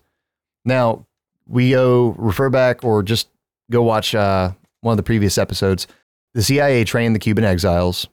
Now, 0.64 1.04
we 1.48 1.70
go 1.72 2.14
refer 2.16 2.48
back 2.48 2.84
or 2.84 3.02
just 3.02 3.28
go 3.72 3.82
watch 3.82 4.14
uh, 4.14 4.52
one 4.82 4.92
of 4.92 4.96
the 4.96 5.02
previous 5.02 5.36
episodes. 5.36 5.88
The 6.34 6.44
CIA 6.44 6.84
trained 6.84 7.14
the 7.16 7.20
Cuban 7.20 7.42
exiles 7.42 8.06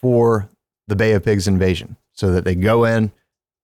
for 0.00 0.48
the 0.88 0.96
Bay 0.96 1.12
of 1.12 1.24
Pigs 1.24 1.46
invasion 1.46 1.96
so 2.12 2.32
that 2.32 2.44
they 2.44 2.56
go 2.56 2.84
in, 2.84 3.12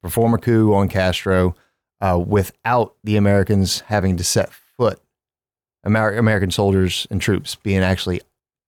perform 0.00 0.32
a 0.32 0.38
coup 0.38 0.72
on 0.74 0.88
Castro 0.88 1.56
uh, 2.00 2.22
without 2.24 2.94
the 3.02 3.16
Americans 3.16 3.80
having 3.80 4.16
to 4.16 4.22
set 4.24 4.52
foot, 4.52 5.00
Amer- 5.84 6.16
American 6.16 6.52
soldiers 6.52 7.06
and 7.10 7.20
troops 7.20 7.56
being 7.56 7.80
actually 7.82 8.20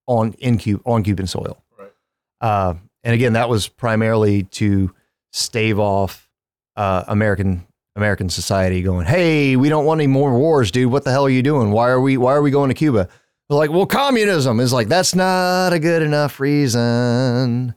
on 0.09 0.33
in 0.41 0.59
Cu- 0.59 0.83
on 0.85 1.05
Cuban 1.05 1.29
soil. 1.29 1.63
Uh, 2.41 2.75
and 3.03 3.15
again, 3.15 3.35
that 3.35 3.49
was 3.49 3.69
primarily 3.69 4.45
to 4.45 4.95
stave 5.33 5.79
off 5.79 6.29
uh, 6.77 7.05
American 7.09 7.67
American 7.97 8.31
society 8.31 8.83
going, 8.83 9.07
"Hey, 9.07 9.57
we 9.57 9.69
don't 9.69 9.85
want 9.85 10.01
any 10.01 10.07
more 10.07 10.37
wars, 10.39 10.71
dude. 10.71 10.91
What 10.93 11.05
the 11.05 11.11
hell 11.11 11.27
are 11.27 11.31
you 11.31 11.43
doing? 11.43 11.73
Why 11.73 11.89
are 11.89 12.01
we 12.01 12.17
Why 12.17 12.33
are 12.33 12.43
we 12.43 12.51
going 12.51 12.69
to 12.69 12.75
Cuba?" 12.75 13.09
They're 13.49 13.59
like, 13.59 13.71
"Well, 13.71 13.87
communism 13.87 14.61
is 14.61 14.73
like 14.73 14.89
that's 14.89 15.15
not 15.15 15.73
a 15.73 15.79
good 15.79 16.03
enough 16.03 16.41
reason." 16.41 17.75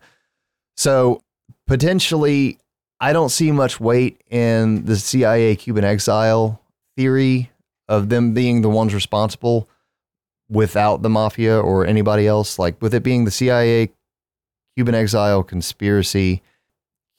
So 0.77 1.23
potentially, 1.67 2.59
I 2.99 3.13
don't 3.13 3.29
see 3.29 3.51
much 3.51 3.79
weight 3.79 4.21
in 4.29 4.85
the 4.85 4.95
CIA 4.95 5.55
Cuban 5.55 5.83
exile 5.83 6.61
theory 6.95 7.51
of 7.87 8.09
them 8.09 8.33
being 8.33 8.61
the 8.61 8.69
ones 8.69 8.93
responsible 8.93 9.67
without 10.49 11.01
the 11.01 11.09
mafia 11.09 11.59
or 11.59 11.85
anybody 11.85 12.27
else. 12.27 12.59
Like 12.59 12.81
with 12.81 12.93
it 12.93 13.03
being 13.03 13.25
the 13.25 13.31
CIA 13.31 13.91
Cuban 14.75 14.95
exile 14.95 15.43
conspiracy, 15.43 16.41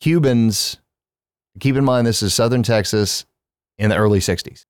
Cubans, 0.01 0.79
keep 1.61 1.77
in 1.77 1.85
mind 1.85 2.07
this 2.07 2.23
is 2.23 2.35
Southern 2.35 2.63
Texas 2.63 3.25
in 3.79 3.91
the 3.91 3.97
early 3.97 4.19
60s. 4.19 4.65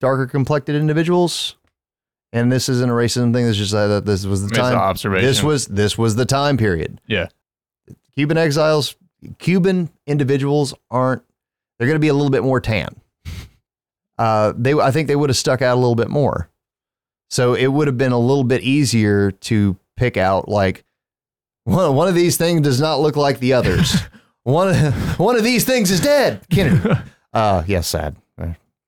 Darker 0.00 0.26
complected 0.26 0.76
individuals. 0.76 1.56
And 2.32 2.52
this 2.52 2.68
isn't 2.68 2.90
a 2.90 2.92
racism 2.92 3.32
thing. 3.32 3.46
This 3.46 3.58
is 3.58 3.70
just 3.70 3.72
that 3.72 4.04
this 4.04 4.26
was 4.26 4.42
the 4.42 4.48
it's 4.48 4.58
an 4.58 4.64
time. 4.64 4.76
observation. 4.76 5.26
This 5.26 5.42
was 5.42 5.66
this 5.66 5.96
was 5.96 6.14
the 6.14 6.26
time 6.26 6.58
period. 6.58 7.00
Yeah. 7.06 7.28
Cuban 8.14 8.36
exiles, 8.36 8.96
Cuban 9.38 9.88
individuals 10.06 10.74
aren't. 10.90 11.22
They're 11.78 11.86
going 11.86 11.96
to 11.96 12.00
be 12.00 12.08
a 12.08 12.14
little 12.14 12.30
bit 12.30 12.42
more 12.42 12.60
tan. 12.60 13.00
Uh, 14.18 14.52
they, 14.56 14.72
I 14.74 14.90
think 14.90 15.06
they 15.06 15.14
would 15.14 15.30
have 15.30 15.36
stuck 15.36 15.62
out 15.62 15.74
a 15.74 15.80
little 15.80 15.94
bit 15.94 16.08
more. 16.10 16.50
So 17.30 17.54
it 17.54 17.68
would 17.68 17.86
have 17.86 17.96
been 17.96 18.10
a 18.10 18.18
little 18.18 18.42
bit 18.42 18.62
easier 18.62 19.30
to 19.30 19.76
pick 19.96 20.16
out 20.16 20.48
like 20.48 20.82
one, 21.68 21.94
one 21.94 22.08
of 22.08 22.14
these 22.14 22.36
things 22.36 22.62
does 22.62 22.80
not 22.80 23.00
look 23.00 23.16
like 23.16 23.38
the 23.40 23.52
others. 23.52 23.94
one 24.42 24.68
of, 24.68 25.18
one 25.18 25.36
of 25.36 25.44
these 25.44 25.64
things 25.64 25.90
is 25.90 26.00
dead. 26.00 26.40
Kennedy. 26.50 26.90
Uh, 27.34 27.62
yes, 27.66 27.86
sad. 27.86 28.16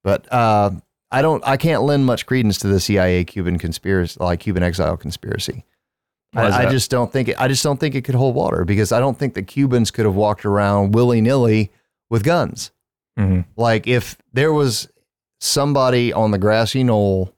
But 0.03 0.33
uh, 0.33 0.71
I 1.11 1.21
don't. 1.21 1.47
I 1.47 1.59
can't 1.59 1.83
lend 1.83 2.07
much 2.07 2.25
credence 2.25 2.57
to 2.61 2.69
the 2.69 2.81
CIA 2.81 3.23
Cuban 3.25 3.59
conspiracy, 3.59 4.17
like 4.19 4.41
Cuban 4.41 4.63
exile 4.63 4.97
conspiracy. 4.97 5.65
I, 6.35 6.67
I 6.67 6.71
just 6.71 6.91
don't 6.91 7.13
think 7.13 7.29
it. 7.29 7.37
I 7.39 7.49
just 7.49 7.63
don't 7.63 7.79
think 7.79 7.95
it 7.95 8.03
could 8.03 8.15
hold 8.15 8.35
water 8.35 8.65
because 8.65 8.93
I 8.93 8.99
don't 8.99 9.19
think 9.19 9.35
the 9.35 9.43
Cubans 9.43 9.91
could 9.91 10.07
have 10.07 10.15
walked 10.15 10.47
around 10.47 10.95
willy 10.95 11.21
nilly 11.21 11.71
with 12.09 12.25
guns. 12.25 12.71
Mhm. 13.19 13.45
Like 13.57 13.87
if 13.87 14.17
there 14.33 14.55
was 14.55 14.89
somebody 15.39 16.13
on 16.13 16.31
the 16.31 16.39
grassy 16.39 16.83
knoll 16.83 17.35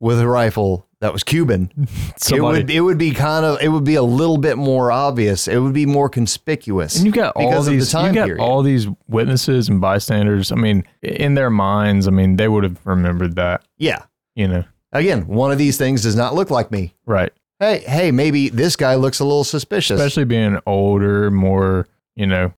with 0.00 0.18
a 0.20 0.26
rifle 0.26 0.88
that 1.02 1.12
was 1.12 1.22
Cuban, 1.22 1.70
it 2.32 2.40
would 2.40 2.70
it 2.70 2.80
would 2.80 2.96
be 2.96 3.10
kind 3.12 3.44
of 3.44 3.60
it 3.60 3.68
would 3.68 3.84
be 3.84 3.96
a 3.96 4.02
little 4.02 4.38
bit 4.38 4.56
more 4.56 4.90
obvious. 4.90 5.46
It 5.48 5.58
would 5.58 5.74
be 5.74 5.84
more 5.84 6.08
conspicuous. 6.08 6.96
And 6.96 7.04
you 7.06 7.12
got 7.12 7.36
all 7.36 7.46
because 7.50 7.66
of 7.66 7.72
the 7.74 7.78
these, 7.80 7.92
time 7.92 8.06
you 8.08 8.14
got 8.14 8.24
period. 8.26 8.42
all 8.42 8.62
these 8.62 8.86
witnesses 9.08 9.68
and 9.68 9.80
bystanders. 9.80 10.50
I 10.50 10.54
mean, 10.54 10.84
in 11.02 11.34
their 11.34 11.50
minds, 11.50 12.08
I 12.08 12.10
mean, 12.10 12.36
they 12.36 12.48
would 12.48 12.64
have 12.64 12.78
remembered 12.86 13.36
that. 13.36 13.62
yeah. 13.76 14.04
You 14.34 14.48
know, 14.48 14.64
Again, 14.92 15.26
one 15.26 15.52
of 15.52 15.58
these 15.58 15.76
things 15.76 16.02
does 16.02 16.16
not 16.16 16.34
look 16.34 16.50
like 16.50 16.70
me. 16.70 16.94
right? 17.04 17.32
Hey, 17.60 17.80
hey, 17.86 18.10
maybe 18.10 18.48
this 18.48 18.76
guy 18.76 18.94
looks 18.94 19.20
a 19.20 19.24
little 19.24 19.44
suspicious. 19.44 20.00
Especially 20.00 20.24
being 20.24 20.58
older, 20.66 21.30
more 21.30 21.86
you 22.16 22.26
know, 22.26 22.52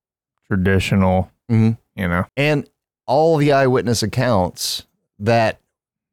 traditional. 0.47 1.31
Mhm. 1.51 1.79
You 1.97 2.09
know, 2.09 2.25
and 2.37 2.69
all 3.07 3.37
the 3.37 3.53
eyewitness 3.53 4.03
accounts 4.03 4.87
that 5.19 5.61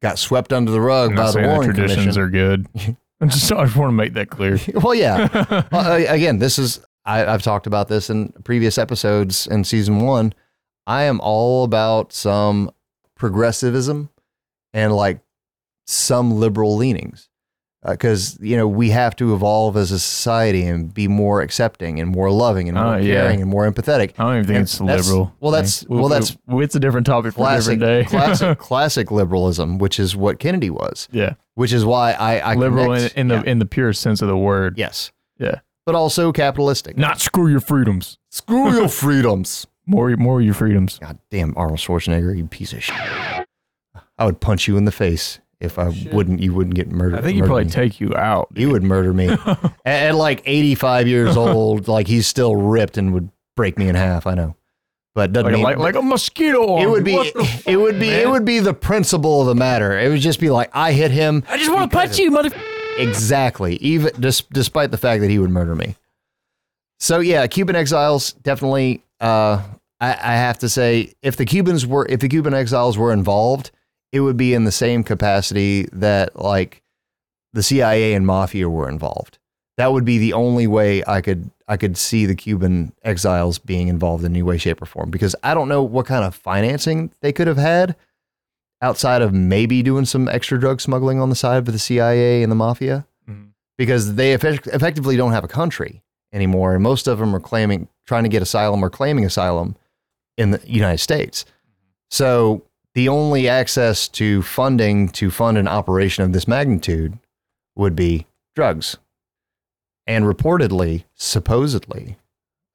got 0.02 0.18
swept 0.18 0.52
under 0.52 0.70
the 0.70 0.80
rug 0.80 1.10
I'm 1.10 1.16
by 1.16 1.26
the 1.26 1.32
saying 1.32 1.46
the 1.46 1.52
Warren 1.52 1.68
traditions 1.74 2.16
Commission. 2.16 2.22
are 2.22 2.28
good. 2.28 2.66
I 3.20 3.26
just, 3.26 3.52
I 3.52 3.64
just 3.64 3.76
want 3.76 3.88
to 3.88 3.96
make 3.96 4.14
that 4.14 4.30
clear. 4.30 4.58
well, 4.74 4.94
yeah. 4.94 5.64
Well, 5.70 5.92
again, 5.94 6.38
this 6.38 6.58
is 6.58 6.80
I, 7.04 7.24
I've 7.24 7.42
talked 7.42 7.66
about 7.66 7.88
this 7.88 8.10
in 8.10 8.30
previous 8.44 8.78
episodes 8.78 9.46
in 9.46 9.64
season 9.64 10.00
one. 10.00 10.34
I 10.86 11.04
am 11.04 11.20
all 11.20 11.62
about 11.62 12.12
some 12.12 12.72
progressivism 13.14 14.10
and 14.72 14.94
like 14.94 15.20
some 15.86 16.32
liberal 16.40 16.76
leanings. 16.76 17.28
Uh, 17.84 17.90
because, 17.92 18.38
you 18.40 18.56
know, 18.56 18.68
we 18.68 18.90
have 18.90 19.16
to 19.16 19.34
evolve 19.34 19.76
as 19.76 19.90
a 19.90 19.98
society 19.98 20.62
and 20.64 20.94
be 20.94 21.08
more 21.08 21.40
accepting 21.42 21.98
and 21.98 22.08
more 22.08 22.30
loving 22.30 22.68
and 22.68 22.78
oh, 22.78 22.82
more 22.84 22.94
Oh, 22.94 22.98
yeah. 22.98 23.22
caring 23.22 23.40
and 23.40 23.50
more 23.50 23.68
empathetic. 23.68 24.12
I 24.18 24.22
don't 24.22 24.32
even 24.34 24.44
think 24.46 24.56
And 24.58 24.62
it's 24.64 24.80
liberal. 24.80 25.34
well, 25.40 25.50
that's- 25.50 25.84
We- 25.88 25.96
well, 25.96 26.04
we- 26.04 26.10
that's 26.10 26.36
it's 26.48 26.74
a 26.76 26.80
different 26.80 27.06
topic 27.06 27.32
for 27.34 27.40
a 27.40 27.42
Classic, 27.42 27.80
different 27.80 28.04
day. 28.08 28.08
classic, 28.08 28.58
classic 28.70 29.10
liberalism, 29.10 29.78
which 29.78 29.98
is 29.98 30.14
what 30.14 30.38
Kennedy 30.38 30.70
was, 30.70 31.08
yeah, 31.10 31.34
which 31.54 31.72
is 31.72 31.84
why 31.84 32.12
I, 32.12 32.38
I 32.38 32.54
liberal 32.54 32.92
in, 32.92 32.98
connect- 32.98 33.16
in 33.16 33.28
the 33.28 33.34
yeah. 33.34 33.42
in 33.50 33.58
the 33.58 33.66
pure 33.66 33.92
sense 33.92 34.22
of 34.22 34.28
the 34.28 34.36
word. 34.36 34.78
yes, 34.78 35.10
Yeah, 35.40 35.56
but 35.84 35.96
also 35.96 36.30
capitalistic. 36.30 36.96
not 36.96 37.20
screw 37.20 37.48
your 37.48 37.58
freedoms. 37.60 38.16
Screw 38.30 38.72
your 38.72 38.88
freedoms. 39.02 39.66
More 39.86 40.16
more 40.16 40.40
your 40.40 40.54
freedoms. 40.54 41.00
God 41.00 41.18
damn, 41.32 41.52
Arnold 41.56 41.80
Schwarzenegger, 41.80 42.36
you 42.36 42.46
piece 42.46 42.72
of 42.72 42.84
shit. 42.84 42.94
I 44.16 44.24
would 44.24 44.40
punch 44.40 44.68
you 44.68 44.76
in 44.76 44.84
the 44.84 44.92
face 44.92 45.40
if 45.62 45.78
I 45.78 45.88
wouldn't. 46.12 46.40
You 46.40 46.52
wouldn't 46.54 46.74
get 46.74 46.90
murdered. 46.90 47.18
I 47.18 47.22
think 47.22 47.34
he'd 47.34 47.40
murder 47.42 47.46
probably 47.48 47.64
me. 47.64 47.70
take 47.70 48.00
you 48.00 48.14
out. 48.14 48.48
He 48.54 48.66
would 48.66 48.82
murder 48.82 49.12
me 49.14 49.28
at, 49.46 49.74
at 49.84 50.14
like 50.14 50.42
85 50.44 51.08
years 51.08 51.36
old. 51.36 51.88
Like 51.88 52.06
he's 52.08 52.26
still 52.26 52.56
ripped 52.56 52.98
and 52.98 53.12
would 53.14 53.30
break 53.56 53.78
me 53.78 53.88
in 53.88 53.94
half. 53.94 54.26
I 54.26 54.34
know, 54.34 54.56
but 55.14 55.32
doesn't 55.32 55.46
like, 55.46 55.54
mean 55.54 55.62
like, 55.64 55.78
like 55.78 55.94
a 55.94 56.02
mosquito. 56.02 56.78
it 56.78 56.86
would 56.86 57.04
be. 57.04 57.14
What 57.14 57.32
the 57.34 57.44
fuck, 57.44 57.66
It 57.68 57.76
would 57.76 57.98
be. 58.00 58.08
It 58.08 58.24
man? 58.24 58.30
would 58.32 58.44
be 58.44 58.58
the 58.58 58.74
principle 58.74 59.40
of 59.40 59.46
the 59.46 59.54
matter. 59.54 59.98
It 59.98 60.08
would 60.08 60.20
just 60.20 60.40
be 60.40 60.50
like 60.50 60.70
I 60.74 60.92
hit 60.92 61.10
him. 61.10 61.44
I 61.48 61.56
just 61.58 61.72
want 61.72 61.90
to 61.90 61.96
punch 61.96 62.18
you, 62.18 62.30
mother. 62.30 62.50
Exactly. 62.98 63.76
Even 63.76 64.12
dis- 64.20 64.42
despite 64.52 64.90
the 64.90 64.98
fact 64.98 65.22
that 65.22 65.30
he 65.30 65.38
would 65.38 65.50
murder 65.50 65.74
me. 65.74 65.96
So 67.00 67.20
yeah, 67.20 67.46
Cuban 67.46 67.74
exiles 67.76 68.32
definitely. 68.32 69.02
Uh, 69.20 69.62
I, 70.00 70.10
I 70.10 70.34
have 70.36 70.58
to 70.58 70.68
say, 70.68 71.12
if 71.22 71.36
the 71.36 71.44
Cubans 71.44 71.86
were, 71.86 72.04
if 72.08 72.20
the 72.20 72.28
Cuban 72.28 72.54
exiles 72.54 72.98
were 72.98 73.12
involved, 73.12 73.70
it 74.12 74.20
would 74.20 74.36
be 74.36 74.54
in 74.54 74.64
the 74.64 74.72
same 74.72 75.02
capacity 75.02 75.88
that 75.92 76.38
like 76.38 76.82
the 77.52 77.62
CIA 77.62 78.14
and 78.14 78.26
mafia 78.26 78.68
were 78.68 78.88
involved. 78.88 79.38
That 79.78 79.92
would 79.92 80.04
be 80.04 80.18
the 80.18 80.34
only 80.34 80.66
way 80.66 81.02
I 81.06 81.20
could 81.20 81.50
I 81.66 81.76
could 81.78 81.96
see 81.96 82.26
the 82.26 82.34
Cuban 82.34 82.92
exiles 83.02 83.58
being 83.58 83.88
involved 83.88 84.24
in 84.24 84.32
any 84.32 84.42
way, 84.42 84.58
shape, 84.58 84.82
or 84.82 84.86
form. 84.86 85.10
Because 85.10 85.34
I 85.42 85.54
don't 85.54 85.68
know 85.68 85.82
what 85.82 86.04
kind 86.06 86.24
of 86.24 86.34
financing 86.34 87.12
they 87.22 87.32
could 87.32 87.46
have 87.46 87.56
had 87.56 87.96
outside 88.82 89.22
of 89.22 89.32
maybe 89.32 89.82
doing 89.82 90.04
some 90.04 90.28
extra 90.28 90.58
drug 90.60 90.80
smuggling 90.80 91.18
on 91.20 91.30
the 91.30 91.34
side 91.36 91.56
of 91.56 91.64
the 91.66 91.78
CIA 91.78 92.42
and 92.42 92.50
the 92.52 92.56
mafia 92.56 93.06
Mhm. 93.30 93.52
because 93.78 94.16
they 94.16 94.34
effect- 94.34 94.66
effectively 94.66 95.16
don't 95.16 95.32
have 95.32 95.44
a 95.44 95.48
country 95.48 96.02
anymore. 96.32 96.74
And 96.74 96.82
most 96.82 97.06
of 97.06 97.18
them 97.18 97.34
are 97.34 97.40
claiming, 97.40 97.88
trying 98.06 98.24
to 98.24 98.28
get 98.28 98.42
asylum 98.42 98.84
or 98.84 98.90
claiming 98.90 99.24
asylum 99.24 99.76
in 100.36 100.50
the 100.50 100.60
United 100.66 100.98
States. 100.98 101.44
So 102.10 102.62
the 102.94 103.08
only 103.08 103.48
access 103.48 104.08
to 104.08 104.42
funding 104.42 105.08
to 105.10 105.30
fund 105.30 105.56
an 105.58 105.68
operation 105.68 106.24
of 106.24 106.32
this 106.32 106.46
magnitude 106.46 107.18
would 107.74 107.96
be 107.96 108.26
drugs. 108.54 108.98
And 110.06 110.24
reportedly, 110.24 111.04
supposedly, 111.14 112.16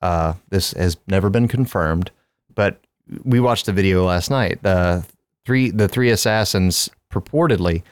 uh, 0.02 0.34
this 0.50 0.72
has 0.74 0.98
never 1.08 1.30
been 1.30 1.48
confirmed, 1.48 2.12
but 2.54 2.80
we 3.24 3.40
watched 3.40 3.66
the 3.66 3.74
video 3.74 4.06
last 4.06 4.30
night. 4.30 4.62
The 4.64 5.06
three, 5.46 5.70
the 5.70 5.88
three 5.88 6.10
assassins 6.10 6.90
purportedly, 7.12 7.84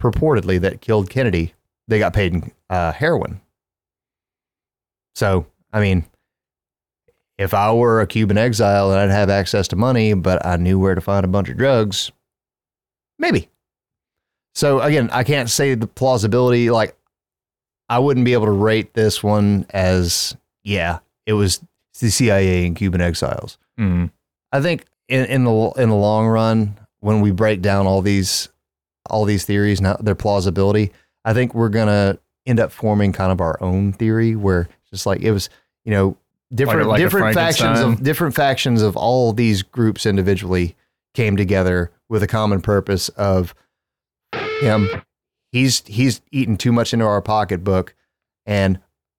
purportedly 0.00 0.60
that 0.60 0.80
killed 0.80 1.10
Kennedy, 1.10 1.54
they 1.88 1.98
got 1.98 2.14
paid 2.14 2.34
in 2.34 2.52
uh, 2.70 2.92
heroin. 2.92 3.40
So, 5.14 5.46
I 5.72 5.80
mean, 5.80 6.04
if 7.42 7.54
I 7.54 7.72
were 7.72 8.00
a 8.00 8.06
Cuban 8.06 8.38
exile 8.38 8.92
and 8.92 9.00
I'd 9.00 9.14
have 9.14 9.28
access 9.28 9.68
to 9.68 9.76
money, 9.76 10.14
but 10.14 10.44
I 10.46 10.56
knew 10.56 10.78
where 10.78 10.94
to 10.94 11.00
find 11.00 11.24
a 11.24 11.28
bunch 11.28 11.48
of 11.48 11.56
drugs, 11.56 12.12
maybe. 13.18 13.48
So 14.54 14.80
again, 14.80 15.10
I 15.12 15.24
can't 15.24 15.50
say 15.50 15.74
the 15.74 15.86
plausibility. 15.86 16.70
Like, 16.70 16.96
I 17.88 17.98
wouldn't 17.98 18.24
be 18.24 18.32
able 18.32 18.46
to 18.46 18.52
rate 18.52 18.94
this 18.94 19.22
one 19.22 19.66
as 19.70 20.36
yeah, 20.62 21.00
it 21.26 21.32
was 21.32 21.60
the 22.00 22.10
CIA 22.10 22.66
and 22.66 22.76
Cuban 22.76 23.00
exiles. 23.00 23.58
Mm. 23.78 24.10
I 24.52 24.60
think 24.60 24.86
in, 25.08 25.24
in 25.26 25.44
the 25.44 25.72
in 25.76 25.88
the 25.88 25.96
long 25.96 26.26
run, 26.26 26.78
when 27.00 27.20
we 27.20 27.32
break 27.32 27.60
down 27.60 27.86
all 27.86 28.02
these 28.02 28.48
all 29.10 29.24
these 29.24 29.44
theories 29.44 29.80
and 29.80 29.96
their 30.00 30.14
plausibility, 30.14 30.92
I 31.24 31.34
think 31.34 31.54
we're 31.54 31.68
gonna 31.68 32.18
end 32.46 32.60
up 32.60 32.70
forming 32.70 33.12
kind 33.12 33.32
of 33.32 33.40
our 33.40 33.60
own 33.62 33.92
theory 33.92 34.36
where 34.36 34.62
it's 34.62 34.90
just 34.90 35.06
like 35.06 35.20
it 35.20 35.32
was, 35.32 35.50
you 35.84 35.90
know, 35.90 36.16
different 36.54 36.88
like 36.88 37.00
a 37.00 37.02
different 37.02 37.34
factions 37.34 37.80
of 37.80 38.02
different 38.02 38.34
factions 38.34 38.82
of 38.82 38.96
all 38.96 39.32
these 39.32 39.62
groups 39.62 40.06
individually 40.06 40.76
came 41.14 41.36
together 41.36 41.90
with 42.08 42.22
a 42.22 42.26
common 42.26 42.60
purpose 42.60 43.08
of 43.10 43.54
him. 44.60 44.88
He's 45.50 45.82
he's 45.86 46.20
eaten 46.30 46.56
too 46.56 46.72
much 46.72 46.92
into 46.94 47.04
our 47.04 47.20
pocketbook, 47.20 47.94
and 48.46 48.78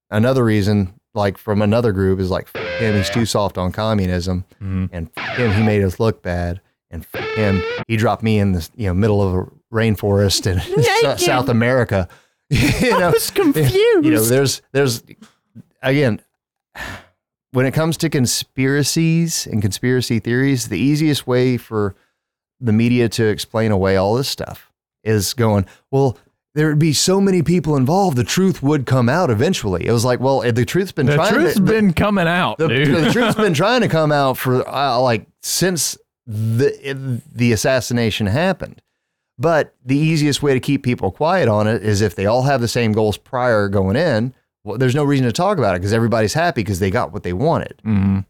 another 0.10 0.44
reason, 0.44 0.94
like 1.14 1.38
from 1.38 1.62
another 1.62 1.92
group, 1.92 2.20
is 2.20 2.32
like 2.32 2.56
him. 2.80 2.96
He's 2.96 3.10
too 3.10 3.26
soft 3.26 3.58
on 3.58 3.72
communism 3.72 4.46
Mhm. 4.62 4.90
and 4.92 5.10
him 5.38 5.52
he 5.54 5.62
made 5.64 5.84
us 5.84 6.00
look 6.00 6.24
bad 6.24 6.60
and 6.90 7.06
him 7.36 7.62
he 7.88 7.98
dropped 7.98 8.24
me 8.24 8.40
in 8.40 8.54
the 8.54 8.68
you 8.76 8.88
know 8.88 8.94
middle 8.96 9.22
of 9.22 9.36
a 9.36 9.52
rainforest 9.74 10.48
in 10.48 10.60
Sou- 11.18 11.26
South 11.26 11.50
America 11.50 12.08
you 12.50 12.92
know 12.92 13.08
I 13.08 13.12
was 13.12 13.30
confused. 13.32 13.74
you 14.06 14.12
know 14.12 14.22
there's 14.24 14.62
there's 14.72 15.04
again 15.82 16.20
when 17.54 17.66
it 17.66 17.74
comes 17.74 17.98
to 17.98 18.10
conspiracies 18.10 19.48
and 19.48 19.62
conspiracy 19.62 20.20
theories 20.20 20.68
the 20.68 20.78
easiest 20.78 21.26
way 21.26 21.58
for 21.58 21.96
the 22.60 22.74
media 22.74 23.10
to 23.10 23.26
explain 23.26 23.72
away 23.72 23.96
all 23.96 24.16
this 24.16 24.30
stuff 24.30 24.72
is 25.04 25.34
going 25.34 25.66
well 25.92 26.18
there 26.56 26.68
would 26.68 26.80
be 26.80 26.94
so 26.94 27.20
many 27.20 27.42
people 27.42 27.76
involved 27.76 28.18
the 28.18 28.24
truth 28.24 28.62
would 28.62 28.86
come 28.86 29.10
out 29.10 29.30
eventually 29.30 29.86
it 29.86 29.92
was 29.92 30.06
like 30.06 30.20
well 30.20 30.42
the 30.42 30.66
truth's 30.66 30.92
been 30.92 31.06
the 31.06 31.16
trying 31.16 31.34
truth's 31.34 31.56
to, 31.56 31.62
been 31.62 31.94
coming 31.94 32.28
out, 32.28 32.58
the, 32.58 32.68
dude. 32.68 32.96
the 32.96 33.12
truth's 33.12 33.36
been 33.36 33.54
trying 33.64 33.82
to 33.82 33.88
come 33.88 34.12
out 34.12 34.38
for 34.38 34.68
uh, 34.68 35.00
like 35.00 35.26
since 35.42 35.98
the 36.26 37.22
the 37.32 37.52
assassination 37.52 38.28
happened. 38.28 38.82
But 39.38 39.76
the 39.84 39.98
easiest 39.98 40.44
way 40.44 40.54
to 40.54 40.60
keep 40.60 40.84
people 40.84 41.12
quiet 41.12 41.48
on 41.48 41.68
it 41.68 41.84
is 41.84 42.02
if 42.02 42.16
they 42.16 42.26
all 42.26 42.44
have 42.44 42.62
the 42.62 42.68
same 42.68 42.92
goals 42.92 43.18
prior 43.18 43.68
going 43.68 43.96
in. 43.96 44.34
Well, 44.64 44.78
there's 44.78 44.96
no 44.96 45.04
reason 45.04 45.26
to 45.26 45.32
talk 45.34 45.58
about 45.58 45.76
it 45.76 45.80
because 45.80 45.94
everybody's 45.94 46.34
happy 46.34 46.62
because 46.62 46.80
they 46.80 46.90
got 46.90 47.12
what 47.12 47.24
they 47.24 47.34
wanted. 47.34 47.82
Mhm. 47.86 48.26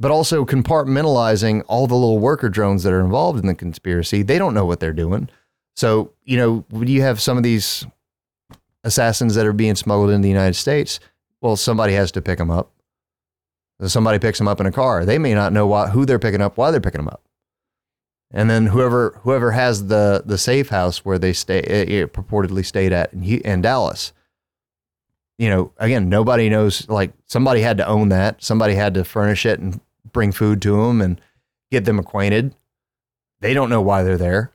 But 0.00 0.10
also 0.10 0.44
compartmentalizing 0.44 1.62
all 1.68 1.86
the 1.86 1.94
little 1.94 2.18
worker 2.18 2.48
drones 2.48 2.82
that 2.82 2.92
are 2.92 3.00
involved 3.00 3.40
in 3.40 3.46
the 3.46 3.54
conspiracy. 3.54 4.22
They 4.22 4.38
don't 4.38 4.54
know 4.54 4.64
what 4.64 4.80
they're 4.80 4.92
doing. 4.92 5.28
So 5.76 6.12
you 6.24 6.36
know 6.36 6.64
when 6.70 6.88
you 6.88 7.02
have 7.02 7.20
some 7.20 7.36
of 7.36 7.42
these 7.42 7.86
assassins 8.84 9.34
that 9.34 9.46
are 9.46 9.52
being 9.52 9.74
smuggled 9.74 10.10
into 10.10 10.22
the 10.22 10.28
United 10.28 10.54
States, 10.54 10.98
well, 11.40 11.56
somebody 11.56 11.92
has 11.94 12.10
to 12.12 12.22
pick 12.22 12.38
them 12.38 12.50
up. 12.50 12.72
Somebody 13.86 14.18
picks 14.18 14.38
them 14.38 14.48
up 14.48 14.58
in 14.60 14.66
a 14.66 14.72
car. 14.72 15.04
They 15.04 15.18
may 15.18 15.34
not 15.34 15.52
know 15.52 15.66
why, 15.66 15.88
who 15.88 16.04
they're 16.04 16.18
picking 16.18 16.40
up, 16.40 16.56
why 16.56 16.72
they're 16.72 16.80
picking 16.80 16.98
them 17.00 17.08
up. 17.08 17.22
And 18.32 18.50
then 18.50 18.66
whoever 18.66 19.18
whoever 19.22 19.52
has 19.52 19.86
the 19.86 20.22
the 20.26 20.36
safe 20.36 20.68
house 20.68 21.04
where 21.04 21.18
they 21.18 21.32
stay 21.32 21.60
it, 21.60 21.88
it 21.88 22.12
purportedly 22.12 22.64
stayed 22.64 22.92
at 22.92 23.12
in, 23.12 23.22
in 23.22 23.62
Dallas. 23.62 24.12
You 25.38 25.50
know, 25.50 25.72
again, 25.78 26.08
nobody 26.08 26.48
knows. 26.48 26.88
Like 26.88 27.12
somebody 27.26 27.60
had 27.60 27.78
to 27.78 27.86
own 27.86 28.08
that. 28.08 28.42
Somebody 28.42 28.74
had 28.74 28.94
to 28.94 29.04
furnish 29.04 29.46
it 29.46 29.60
and 29.60 29.80
bring 30.12 30.32
food 30.32 30.60
to 30.62 30.82
them 30.82 31.00
and 31.00 31.20
get 31.70 31.84
them 31.84 31.98
acquainted. 31.98 32.54
They 33.40 33.54
don't 33.54 33.70
know 33.70 33.82
why 33.82 34.02
they're 34.02 34.18
there. 34.18 34.52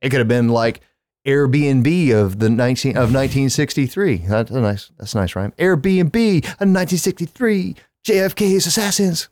It 0.00 0.10
could 0.10 0.20
have 0.20 0.28
been 0.28 0.48
like 0.48 0.80
Airbnb 1.26 2.14
of 2.14 2.38
the 2.38 2.48
19 2.48 2.92
of 2.92 3.12
1963. 3.14 4.16
That's 4.28 4.50
a 4.50 4.60
nice 4.60 4.90
that's 4.98 5.14
a 5.14 5.18
nice 5.18 5.36
rhyme. 5.36 5.52
Airbnb 5.58 6.38
of 6.38 6.68
1963. 6.68 7.76
JFK's 8.04 8.66
assassins. 8.66 9.28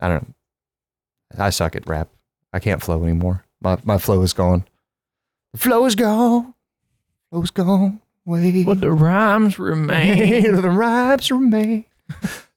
I 0.00 0.08
don't 0.08 0.28
know. 0.28 0.34
I 1.44 1.50
suck 1.50 1.76
at 1.76 1.86
rap. 1.86 2.08
I 2.52 2.60
can't 2.60 2.82
flow 2.82 3.02
anymore. 3.02 3.44
My 3.60 3.78
my 3.84 3.98
flow 3.98 4.22
is 4.22 4.32
gone. 4.32 4.64
The 5.52 5.58
flow 5.58 5.84
is 5.84 5.94
gone. 5.94 6.54
Flow 7.30 7.42
is 7.42 7.50
gone. 7.50 8.00
Way. 8.28 8.62
But 8.62 8.82
the 8.82 8.92
rhymes 8.92 9.58
remain. 9.58 10.54
the 10.60 10.68
rhymes 10.68 11.30
remain. 11.30 11.86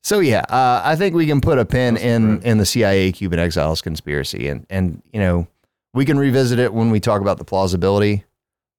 So 0.03 0.19
yeah, 0.19 0.41
uh, 0.49 0.81
I 0.83 0.97
think 0.97 1.15
we 1.15 1.25
can 1.25 1.39
put 1.39 1.59
a 1.59 1.65
pin 1.65 1.95
in 1.95 2.41
in 2.41 2.57
the 2.57 2.65
CIA 2.65 3.13
Cuban 3.13 3.39
exiles 3.39 3.81
conspiracy, 3.81 4.49
and 4.49 4.65
and 4.69 5.01
you 5.13 5.19
know 5.21 5.47
we 5.93 6.03
can 6.03 6.19
revisit 6.19 6.59
it 6.59 6.73
when 6.73 6.91
we 6.91 6.99
talk 6.99 7.21
about 7.21 7.37
the 7.37 7.45
plausibility. 7.45 8.25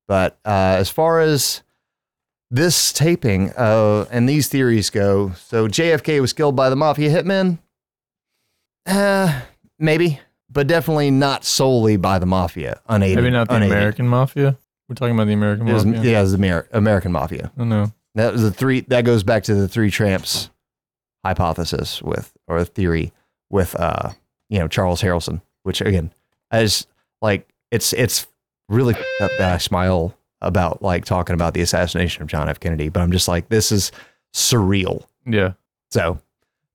But 0.07 0.39
uh, 0.45 0.77
as 0.79 0.91
far 0.91 1.21
as 1.21 1.63
this 2.51 2.93
taping 2.93 3.53
uh, 3.57 4.05
and 4.11 4.29
these 4.29 4.49
theories 4.49 4.91
go, 4.91 5.33
so 5.47 5.69
JFK 5.69 6.21
was 6.21 6.35
killed 6.35 6.57
by 6.57 6.69
the 6.69 6.77
mafia 6.77 7.09
hitmen. 7.09 7.59
Uh, 8.85 9.41
maybe, 9.79 10.21
but 10.51 10.67
definitely 10.67 11.11
not 11.11 11.47
solely 11.47 11.97
by 11.97 12.19
the 12.19 12.27
mafia. 12.27 12.81
Unaided. 12.87 13.17
Maybe 13.17 13.31
not 13.31 13.49
the 13.49 13.55
unaided. 13.55 13.77
American 13.77 14.09
mafia. 14.09 14.59
We're 14.93 14.97
talking 14.97 15.15
about 15.15 15.27
the 15.27 15.33
American 15.33 15.67
It 15.67 15.73
was, 15.73 15.87
mafia. 15.87 16.11
yeah, 16.11 16.19
it 16.19 16.23
was 16.23 16.33
the 16.33 16.45
Amer- 16.45 16.69
American 16.73 17.13
mafia. 17.13 17.51
I 17.57 17.65
know. 17.65 17.93
That 18.15 18.35
was 18.35 18.43
the 18.43 18.51
three. 18.51 18.81
That 18.83 19.07
goes 19.07 19.23
back 19.23 19.43
to 19.45 19.55
the 19.55 19.67
three 19.67 19.91
tramps 19.91 20.51
hypothesis 21.25 22.03
with 22.03 22.31
or 22.47 22.63
theory 22.65 23.11
with 23.49 23.75
uh 23.79 24.11
you 24.51 24.59
know 24.59 24.69
Charles 24.69 25.01
Harrelson, 25.01 25.41
which 25.63 25.81
again, 25.81 26.13
as 26.51 26.87
like 27.23 27.49
it's 27.71 27.95
it's 27.95 28.27
really 28.69 28.93
f***ed 28.95 29.25
up 29.25 29.31
that 29.39 29.53
I 29.55 29.57
smile 29.59 30.15
about 30.43 30.83
like 30.83 31.07
talking 31.07 31.33
about 31.33 31.55
the 31.55 31.63
assassination 31.63 32.21
of 32.23 32.29
John 32.29 32.51
F. 32.51 32.61
Kennedy, 32.61 32.91
but 32.91 33.01
I'm 33.01 33.13
just 33.13 33.29
like 33.29 33.49
this 33.49 33.73
is 33.73 33.93
surreal. 34.35 35.07
Yeah. 35.25 35.53
So, 35.91 36.19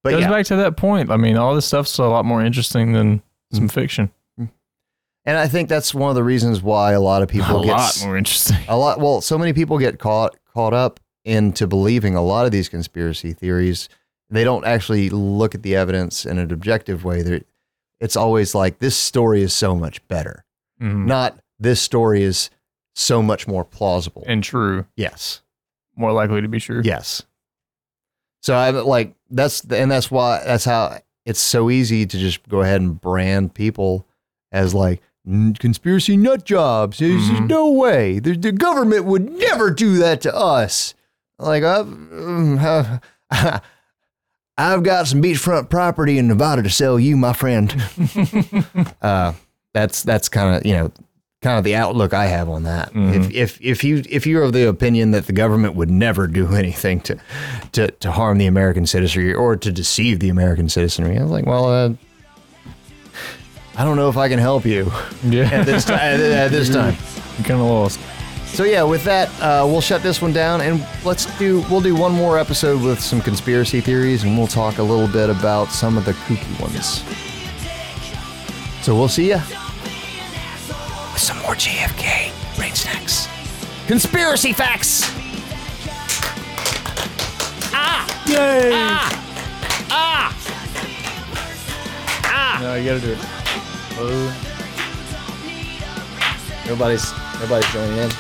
but 0.04 0.12
Goes 0.12 0.22
yeah, 0.22 0.30
back 0.30 0.48
to 0.48 0.56
that 0.56 0.76
point. 0.76 1.12
I 1.12 1.18
mean, 1.18 1.38
all 1.38 1.54
this 1.54 1.68
stuff's 1.68 2.00
a 2.00 2.06
lot 2.06 2.26
more 2.26 2.44
interesting 2.44 2.94
than 2.94 3.22
some 3.52 3.68
fiction. 3.68 4.10
And 5.28 5.38
I 5.38 5.48
think 5.48 5.68
that's 5.70 5.94
one 5.94 6.10
of 6.10 6.16
the 6.16 6.24
reasons 6.24 6.64
why 6.64 6.94
a 6.94 7.00
lot 7.02 7.22
of 7.22 7.28
people 7.28 7.62
a 7.62 7.66
get 7.66 7.72
lot 7.72 8.00
more 8.04 8.18
interesting. 8.18 8.58
a 8.68 8.76
lot 8.78 9.00
well 9.00 9.22
so 9.22 9.38
many 9.38 9.54
people 9.54 9.78
get 9.78 10.00
caught 10.00 10.36
caught 10.54 10.74
up 10.74 11.00
into 11.26 11.68
believing 11.68 12.16
a 12.16 12.24
lot 12.24 12.46
of 12.46 12.52
these 12.52 12.70
conspiracy 12.70 13.34
theories 13.34 13.90
they 14.30 14.44
don't 14.44 14.66
actually 14.66 15.10
look 15.10 15.54
at 15.56 15.62
the 15.64 15.76
evidence 15.76 16.26
in 16.26 16.38
an 16.40 16.52
objective 16.52 17.04
way 17.04 17.22
They're, 17.22 17.42
it's 18.00 18.16
always 18.16 18.56
like 18.56 18.80
this 18.80 18.96
story 18.98 19.42
is 19.44 19.54
so 19.54 19.76
much 19.76 20.06
better 20.08 20.44
Mhm. 20.82 21.06
not 21.06 21.38
this 21.60 21.82
story 21.82 22.24
is 22.24 22.50
so 22.96 23.22
much 23.22 23.48
more 23.48 23.64
plausible 23.66 24.24
And 24.28 24.44
true. 24.44 24.86
yes 24.96 25.42
More 25.96 26.12
likely 26.14 26.42
to 26.42 26.48
be 26.48 26.60
true. 26.60 26.82
yes 26.84 27.24
so 28.42 28.54
i 28.56 28.70
like 28.70 29.14
that's 29.30 29.62
and 29.66 29.90
that's 29.92 30.10
why 30.12 30.42
that's 30.46 30.66
how 30.66 31.00
it's 31.26 31.40
so 31.42 31.70
easy 31.70 32.06
to 32.06 32.18
just 32.18 32.48
go 32.48 32.62
ahead 32.62 32.80
and 32.82 33.00
brand 33.02 33.54
people 33.54 34.08
as 34.52 34.74
like 34.74 35.00
"N- 35.00 35.04
conspiracy 35.60 36.16
nut 36.18 36.46
jobs. 36.46 37.00
There's 37.00 37.30
Mhm. 37.30 37.48
no 37.50 37.72
way. 37.72 38.20
The, 38.20 38.36
the 38.38 38.52
government 38.52 39.06
would 39.06 39.30
never 39.32 39.72
do 39.72 39.98
that 39.98 40.22
to 40.22 40.36
us. 40.36 40.94
Like 41.40 41.64
i've 41.64 41.88
uh, 42.60 43.00
i've 44.58 44.84
got 44.84 45.08
some 45.08 45.22
beachfront 45.22 45.70
property 45.70 46.18
in 46.18 46.28
nevada 46.28 46.64
to 46.64 46.70
sell 46.70 47.00
you 47.00 47.16
my 47.18 47.34
friend. 47.34 47.76
Uh, 49.02 49.34
that's 49.74 50.02
that's 50.04 50.28
kind 50.30 50.56
of 50.56 50.66
you 50.66 50.74
know 50.74 50.92
kind 51.44 51.58
of 51.60 51.64
the 51.64 51.76
outlook 51.76 52.14
I 52.14 52.26
have 52.26 52.50
on 52.50 52.64
that. 52.64 52.90
If, 52.96 53.32
if 53.32 53.62
if 53.62 53.84
you 53.84 54.02
if 54.10 54.26
you're 54.26 54.42
of 54.44 54.54
the 54.54 54.68
opinion 54.68 55.12
that 55.12 55.28
the 55.28 55.34
government 55.34 55.76
would 55.76 55.90
never 55.92 56.26
do 56.26 56.56
anything 56.56 57.00
to 57.02 57.18
to, 57.74 57.92
to 57.92 58.12
harm 58.12 58.40
the 58.40 58.48
American 58.48 58.88
citizenry 58.88 59.34
or 59.34 59.56
to 59.56 59.72
deceive 59.72 60.20
the 60.20 60.30
American 60.30 60.68
citizenry, 60.70 61.18
I 61.20 61.22
was 61.22 61.32
like, 61.32 61.46
well, 61.46 61.66
uh, 61.66 61.90
I 63.78 63.84
don't 63.84 63.96
know 63.96 64.10
if 64.10 64.18
I 64.18 64.28
can 64.28 64.40
help 64.40 64.66
you 64.66 64.92
Yeah. 65.24 65.50
at 65.52 65.66
this 65.66 65.86
time. 65.86 66.00
at 66.00 66.50
this 66.52 66.70
time. 66.70 66.96
I'm 67.38 67.44
kind 67.44 67.60
of 67.60 67.68
lost. 67.68 68.00
So 68.48 68.64
yeah, 68.64 68.82
with 68.84 69.04
that, 69.04 69.30
uh, 69.42 69.66
we'll 69.68 69.82
shut 69.82 70.02
this 70.02 70.22
one 70.22 70.34
down, 70.34 70.62
and 70.62 70.84
let's 71.04 71.26
do 71.38 71.64
we'll 71.70 71.82
do 71.82 71.96
one 71.96 72.12
more 72.14 72.40
episode 72.40 72.82
with 72.82 73.00
some 73.00 73.22
conspiracy 73.22 73.82
theories, 73.82 74.24
and 74.24 74.36
we'll 74.38 74.48
talk 74.48 74.80
a 74.80 74.84
little 74.84 75.08
bit 75.08 75.30
about 75.30 75.72
some 75.72 75.98
of 75.98 76.06
the 76.06 76.14
kooky 76.14 76.60
ones. 76.60 77.04
So 78.84 78.96
we'll 78.96 79.10
see 79.10 79.30
ya 79.30 79.42
with 81.14 81.22
some 81.22 81.38
more 81.40 81.54
JFK 81.56 82.32
brain 82.56 82.74
snacks, 82.74 83.28
conspiracy 83.86 84.54
facts. 84.54 85.04
Ah! 87.74 88.08
Yay! 88.28 88.72
Ah! 88.74 89.12
Ah! 89.92 90.36
Ah! 92.24 92.60
No, 92.62 92.76
you 92.76 92.86
gotta 92.86 93.02
do 93.02 93.12
it. 93.12 93.20
Oh. 94.00 94.44
Nobody's 96.68 97.12
nobody's 97.40 97.72
joining 97.72 97.98
in. 97.98 98.12